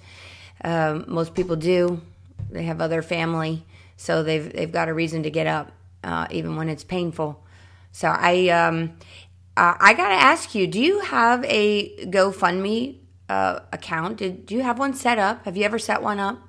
Um, 0.64 1.06
most 1.08 1.36
people 1.36 1.58
do. 1.58 2.02
They 2.52 2.64
have 2.64 2.82
other 2.82 3.02
family, 3.04 3.66
so 3.98 4.24
they've 4.24 4.52
they've 4.54 4.72
got 4.72 4.90
a 4.90 4.94
reason 4.94 5.24
to 5.24 5.30
get 5.30 5.48
up, 5.48 5.74
uh, 6.04 6.28
even 6.32 6.56
when 6.56 6.70
it's 6.70 6.86
painful. 6.86 7.44
So 7.92 8.08
I 8.10 8.50
um, 8.50 8.94
uh, 9.58 9.76
I 9.80 9.94
got 9.94 10.10
to 10.10 10.16
ask 10.16 10.56
you: 10.56 10.68
Do 10.68 10.80
you 10.82 11.02
have 11.02 11.44
a 11.46 11.96
GoFundMe 12.08 13.00
uh, 13.30 13.60
account? 13.74 14.18
Did 14.18 14.46
do 14.46 14.56
you 14.56 14.64
have 14.64 14.80
one 14.80 14.94
set 14.94 15.20
up? 15.20 15.46
Have 15.46 15.58
you 15.58 15.66
ever 15.66 15.80
set 15.80 16.02
one 16.02 16.20
up? 16.20 16.40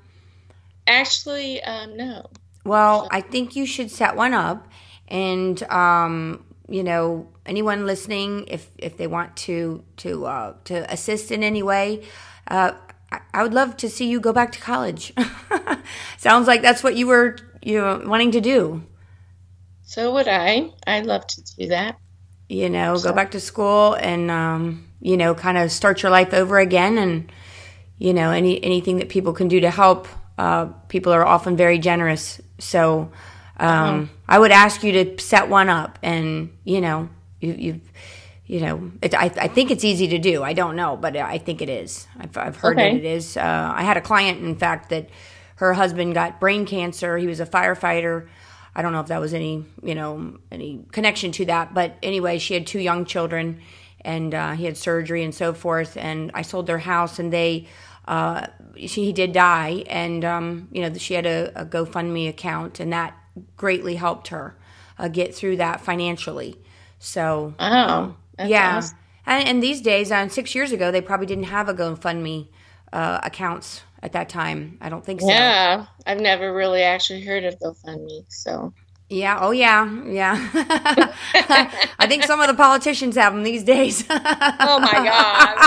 actually, 0.86 1.62
um, 1.62 1.96
no. 1.96 2.30
Well, 2.64 3.08
I 3.10 3.20
think 3.20 3.56
you 3.56 3.66
should 3.66 3.90
set 3.90 4.16
one 4.16 4.34
up, 4.34 4.68
and 5.08 5.62
um, 5.64 6.44
you 6.68 6.82
know, 6.84 7.28
anyone 7.46 7.86
listening, 7.86 8.44
if 8.48 8.70
if 8.78 8.96
they 8.96 9.06
want 9.06 9.36
to 9.38 9.84
to 9.98 10.26
uh, 10.26 10.54
to 10.64 10.92
assist 10.92 11.30
in 11.30 11.42
any 11.42 11.62
way, 11.62 12.04
uh, 12.48 12.72
I, 13.10 13.20
I 13.34 13.42
would 13.42 13.54
love 13.54 13.76
to 13.78 13.88
see 13.88 14.08
you 14.08 14.20
go 14.20 14.32
back 14.32 14.52
to 14.52 14.60
college. 14.60 15.12
Sounds 16.18 16.46
like 16.46 16.62
that's 16.62 16.82
what 16.82 16.96
you 16.96 17.06
were 17.06 17.36
you 17.66 17.80
know, 17.80 18.02
wanting 18.06 18.30
to 18.30 18.40
do. 18.40 18.84
So 19.82 20.12
would 20.14 20.28
I. 20.28 20.70
I'd 20.86 21.06
love 21.06 21.26
to 21.26 21.42
do 21.56 21.66
that. 21.68 21.98
You 22.48 22.70
know, 22.70 22.96
go 22.98 23.12
back 23.12 23.32
to 23.32 23.40
school 23.40 23.94
and 23.94 24.30
um, 24.30 24.86
you 25.00 25.16
know, 25.16 25.34
kind 25.34 25.58
of 25.58 25.72
start 25.72 26.02
your 26.02 26.10
life 26.10 26.32
over 26.32 26.58
again, 26.58 26.96
and 26.96 27.30
you 27.98 28.14
know, 28.14 28.30
any 28.30 28.62
anything 28.62 28.98
that 28.98 29.08
people 29.08 29.32
can 29.32 29.48
do 29.48 29.60
to 29.60 29.70
help. 29.70 30.06
Uh, 30.38 30.66
people 30.88 31.12
are 31.12 31.24
often 31.24 31.56
very 31.56 31.78
generous, 31.78 32.40
so 32.58 33.10
um, 33.58 34.10
I 34.28 34.38
would 34.38 34.52
ask 34.52 34.82
you 34.84 34.92
to 34.92 35.18
set 35.20 35.48
one 35.48 35.68
up, 35.68 35.98
and 36.02 36.56
you 36.64 36.80
know, 36.80 37.08
you, 37.40 37.52
you've 37.58 37.80
you 38.46 38.60
know, 38.60 38.92
it, 39.02 39.12
I, 39.14 39.24
I 39.24 39.48
think 39.48 39.72
it's 39.72 39.84
easy 39.84 40.06
to 40.08 40.18
do. 40.18 40.42
I 40.44 40.52
don't 40.52 40.76
know, 40.76 40.96
but 40.96 41.16
I 41.16 41.38
think 41.38 41.62
it 41.62 41.68
is. 41.68 42.06
I've, 42.16 42.36
I've 42.36 42.56
heard 42.56 42.78
Okay. 42.78 42.90
that 42.92 42.98
it 42.98 43.04
is. 43.04 43.36
Uh, 43.36 43.72
I 43.74 43.82
had 43.82 43.96
a 43.96 44.00
client, 44.00 44.40
in 44.40 44.54
fact, 44.54 44.90
that 44.90 45.10
her 45.56 45.72
husband 45.74 46.14
got 46.14 46.38
brain 46.38 46.64
cancer. 46.64 47.18
He 47.18 47.26
was 47.26 47.40
a 47.40 47.46
firefighter. 47.46 48.28
I 48.74 48.82
don't 48.82 48.92
know 48.92 49.00
if 49.00 49.08
that 49.08 49.20
was 49.20 49.34
any, 49.34 49.64
you 49.82 49.94
know, 49.96 50.38
any 50.52 50.84
connection 50.92 51.32
to 51.32 51.44
that, 51.46 51.74
but 51.74 51.96
anyway, 52.02 52.38
she 52.38 52.54
had 52.54 52.66
two 52.68 52.78
young 52.78 53.04
children, 53.04 53.60
and 54.02 54.32
uh, 54.32 54.52
he 54.52 54.64
had 54.66 54.76
surgery 54.76 55.24
and 55.24 55.34
so 55.34 55.52
forth. 55.52 55.96
And 55.96 56.30
I 56.34 56.42
sold 56.42 56.66
their 56.68 56.78
house, 56.78 57.18
and 57.18 57.32
they, 57.32 57.66
uh, 58.06 58.46
she 58.76 59.06
he 59.06 59.12
did 59.12 59.32
die, 59.32 59.82
and 59.88 60.24
um, 60.24 60.68
you 60.70 60.82
know, 60.82 60.94
she 60.94 61.14
had 61.14 61.26
a, 61.26 61.62
a 61.62 61.66
GoFundMe 61.66 62.28
account, 62.28 62.78
and 62.78 62.92
that 62.92 63.16
greatly 63.56 63.96
helped 63.96 64.28
her 64.28 64.56
uh, 64.98 65.08
get 65.08 65.34
through 65.34 65.56
that 65.56 65.80
financially. 65.80 66.60
So 66.98 67.54
Oh, 67.58 68.16
yeah, 68.38 68.76
awesome. 68.76 68.98
and, 69.26 69.48
and 69.48 69.62
these 69.62 69.80
days, 69.80 70.10
uh, 70.12 70.28
six 70.28 70.54
years 70.54 70.72
ago, 70.72 70.90
they 70.90 71.00
probably 71.00 71.26
didn't 71.26 71.44
have 71.44 71.68
a 71.68 71.74
GoFundMe 71.74 72.48
uh, 72.92 73.20
accounts 73.22 73.82
at 74.02 74.12
that 74.12 74.28
time. 74.28 74.78
I 74.80 74.88
don't 74.88 75.04
think 75.04 75.20
so. 75.22 75.28
Yeah, 75.28 75.86
I've 76.06 76.20
never 76.20 76.54
really 76.54 76.82
actually 76.82 77.24
heard 77.24 77.44
of 77.44 77.58
GoFundMe. 77.58 78.24
So, 78.28 78.74
Yeah. 79.08 79.38
Oh, 79.40 79.52
yeah. 79.52 79.88
Yeah. 80.04 80.36
I 81.98 82.06
think 82.08 82.24
some 82.24 82.40
of 82.40 82.48
the 82.48 82.54
politicians 82.54 83.16
have 83.16 83.34
them 83.34 83.44
these 83.44 83.62
days. 83.62 84.04
oh 84.10 84.80
my 84.80 85.00
God, 85.00 85.58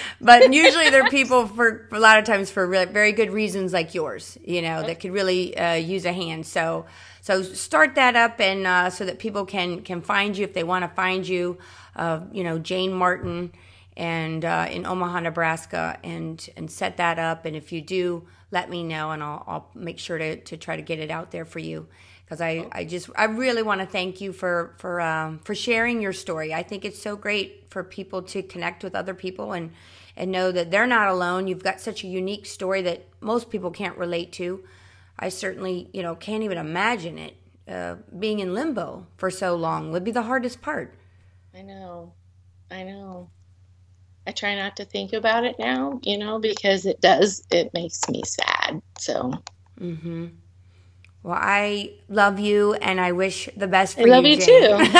but 0.20 0.52
usually 0.52 0.90
they're 0.90 1.06
people 1.06 1.48
for, 1.48 1.86
for 1.90 1.96
a 1.96 2.00
lot 2.00 2.18
of 2.18 2.24
times 2.24 2.50
for 2.50 2.66
very 2.86 3.12
good 3.12 3.32
reasons 3.32 3.72
like 3.72 3.94
yours, 3.94 4.38
you 4.44 4.62
know, 4.62 4.84
that 4.84 5.00
could 5.00 5.12
really 5.12 5.56
uh, 5.56 5.74
use 5.74 6.04
a 6.04 6.12
hand. 6.12 6.46
So, 6.46 6.86
so 7.22 7.40
start 7.44 7.94
that 7.94 8.16
up 8.16 8.40
and 8.40 8.66
uh, 8.66 8.90
so 8.90 9.04
that 9.04 9.20
people 9.20 9.46
can 9.46 9.82
can 9.82 10.02
find 10.02 10.36
you 10.36 10.44
if 10.44 10.54
they 10.54 10.64
want 10.64 10.82
to 10.82 10.88
find 10.88 11.26
you. 11.26 11.56
Uh, 11.94 12.20
you 12.32 12.42
know, 12.42 12.58
Jane 12.58 12.92
Martin 12.92 13.52
and 13.96 14.44
uh, 14.44 14.66
in 14.68 14.84
Omaha, 14.84 15.20
Nebraska, 15.20 15.98
and 16.02 16.46
and 16.56 16.68
set 16.68 16.96
that 16.96 17.20
up. 17.20 17.44
And 17.44 17.54
if 17.54 17.70
you 17.70 17.80
do, 17.80 18.26
let 18.50 18.68
me 18.68 18.82
know, 18.82 19.12
and 19.12 19.22
I'll 19.22 19.44
I'll 19.46 19.68
make 19.72 20.00
sure 20.00 20.18
to 20.18 20.36
to 20.36 20.56
try 20.56 20.74
to 20.74 20.82
get 20.82 20.98
it 20.98 21.12
out 21.12 21.30
there 21.30 21.44
for 21.44 21.60
you. 21.60 21.86
Because 22.24 22.40
I, 22.40 22.66
I 22.72 22.84
just 22.84 23.08
I 23.14 23.24
really 23.24 23.62
want 23.62 23.80
to 23.82 23.86
thank 23.86 24.20
you 24.20 24.32
for 24.32 24.74
for 24.78 25.00
um, 25.00 25.38
for 25.44 25.54
sharing 25.54 26.02
your 26.02 26.12
story. 26.12 26.52
I 26.52 26.64
think 26.64 26.84
it's 26.84 27.00
so 27.00 27.14
great 27.14 27.66
for 27.70 27.84
people 27.84 28.22
to 28.22 28.42
connect 28.42 28.82
with 28.82 28.96
other 28.96 29.14
people 29.14 29.52
and 29.52 29.70
and 30.16 30.32
know 30.32 30.50
that 30.50 30.72
they're 30.72 30.88
not 30.88 31.06
alone. 31.06 31.46
You've 31.46 31.62
got 31.62 31.80
such 31.80 32.02
a 32.02 32.08
unique 32.08 32.46
story 32.46 32.82
that 32.82 33.06
most 33.20 33.48
people 33.48 33.70
can't 33.70 33.96
relate 33.96 34.32
to. 34.32 34.64
I 35.18 35.28
certainly, 35.28 35.88
you 35.92 36.02
know, 36.02 36.14
can't 36.14 36.42
even 36.42 36.58
imagine 36.58 37.18
it. 37.18 37.36
Uh, 37.68 37.94
being 38.18 38.40
in 38.40 38.54
limbo 38.54 39.06
for 39.16 39.30
so 39.30 39.54
long 39.54 39.92
would 39.92 40.02
be 40.02 40.10
the 40.10 40.22
hardest 40.22 40.60
part. 40.60 40.94
I 41.54 41.62
know, 41.62 42.12
I 42.70 42.82
know. 42.82 43.30
I 44.26 44.32
try 44.32 44.54
not 44.56 44.76
to 44.76 44.84
think 44.84 45.12
about 45.12 45.44
it 45.44 45.56
now, 45.58 46.00
you 46.02 46.18
know, 46.18 46.38
because 46.38 46.86
it 46.86 47.00
does, 47.00 47.44
it 47.50 47.72
makes 47.72 48.08
me 48.08 48.22
sad. 48.24 48.82
So, 48.98 49.32
mm-hmm. 49.80 50.26
Well, 51.22 51.38
I 51.40 51.92
love 52.08 52.40
you, 52.40 52.74
and 52.74 53.00
I 53.00 53.12
wish 53.12 53.48
the 53.56 53.68
best 53.68 53.94
for 53.94 54.00
you. 54.00 54.12
I 54.12 54.16
love 54.16 54.24
you. 54.24 54.32
you 54.32 54.40
too. 54.40 54.50
and 54.50 54.90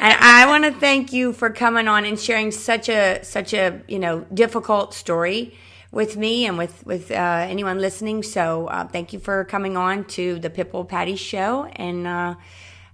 I 0.00 0.46
want 0.48 0.64
to 0.64 0.72
thank 0.72 1.12
you 1.12 1.34
for 1.34 1.50
coming 1.50 1.88
on 1.88 2.06
and 2.06 2.18
sharing 2.18 2.50
such 2.50 2.88
a 2.88 3.22
such 3.22 3.52
a 3.52 3.82
you 3.86 3.98
know 3.98 4.20
difficult 4.32 4.94
story 4.94 5.54
with 5.90 6.16
me 6.16 6.46
and 6.46 6.58
with 6.58 6.84
with 6.86 7.10
uh, 7.10 7.14
anyone 7.48 7.78
listening. 7.78 8.22
So 8.22 8.66
uh, 8.66 8.86
thank 8.86 9.12
you 9.12 9.18
for 9.18 9.44
coming 9.44 9.76
on 9.76 10.04
to 10.16 10.38
the 10.38 10.50
Pitbull 10.50 10.88
Patty 10.88 11.16
Show, 11.16 11.64
and 11.64 12.06
uh, 12.06 12.34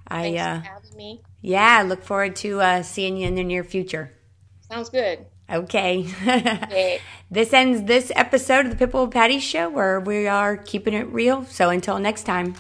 I 0.09 0.37
uh, 0.37 0.61
for 0.61 0.97
me. 0.97 1.21
yeah 1.41 1.83
look 1.87 2.03
forward 2.03 2.37
to 2.37 2.61
uh, 2.61 2.83
seeing 2.83 3.17
you 3.17 3.27
in 3.27 3.35
the 3.35 3.45
near 3.45 3.65
future. 3.65 4.13
Sounds 4.61 4.89
good. 4.89 5.27
Okay. 5.51 6.07
Okay. 6.27 7.01
this 7.31 7.53
ends 7.53 7.83
this 7.83 8.11
episode 8.17 8.67
of 8.67 8.79
the 8.79 8.87
Pitbull 8.87 9.11
Patty 9.11 9.39
Show 9.39 9.69
where 9.69 10.01
we 10.01 10.27
are 10.27 10.57
keeping 10.57 10.95
it 10.95 11.07
real. 11.09 11.45
So 11.45 11.69
until 11.71 11.99
next 11.99 12.25
time. 12.25 12.55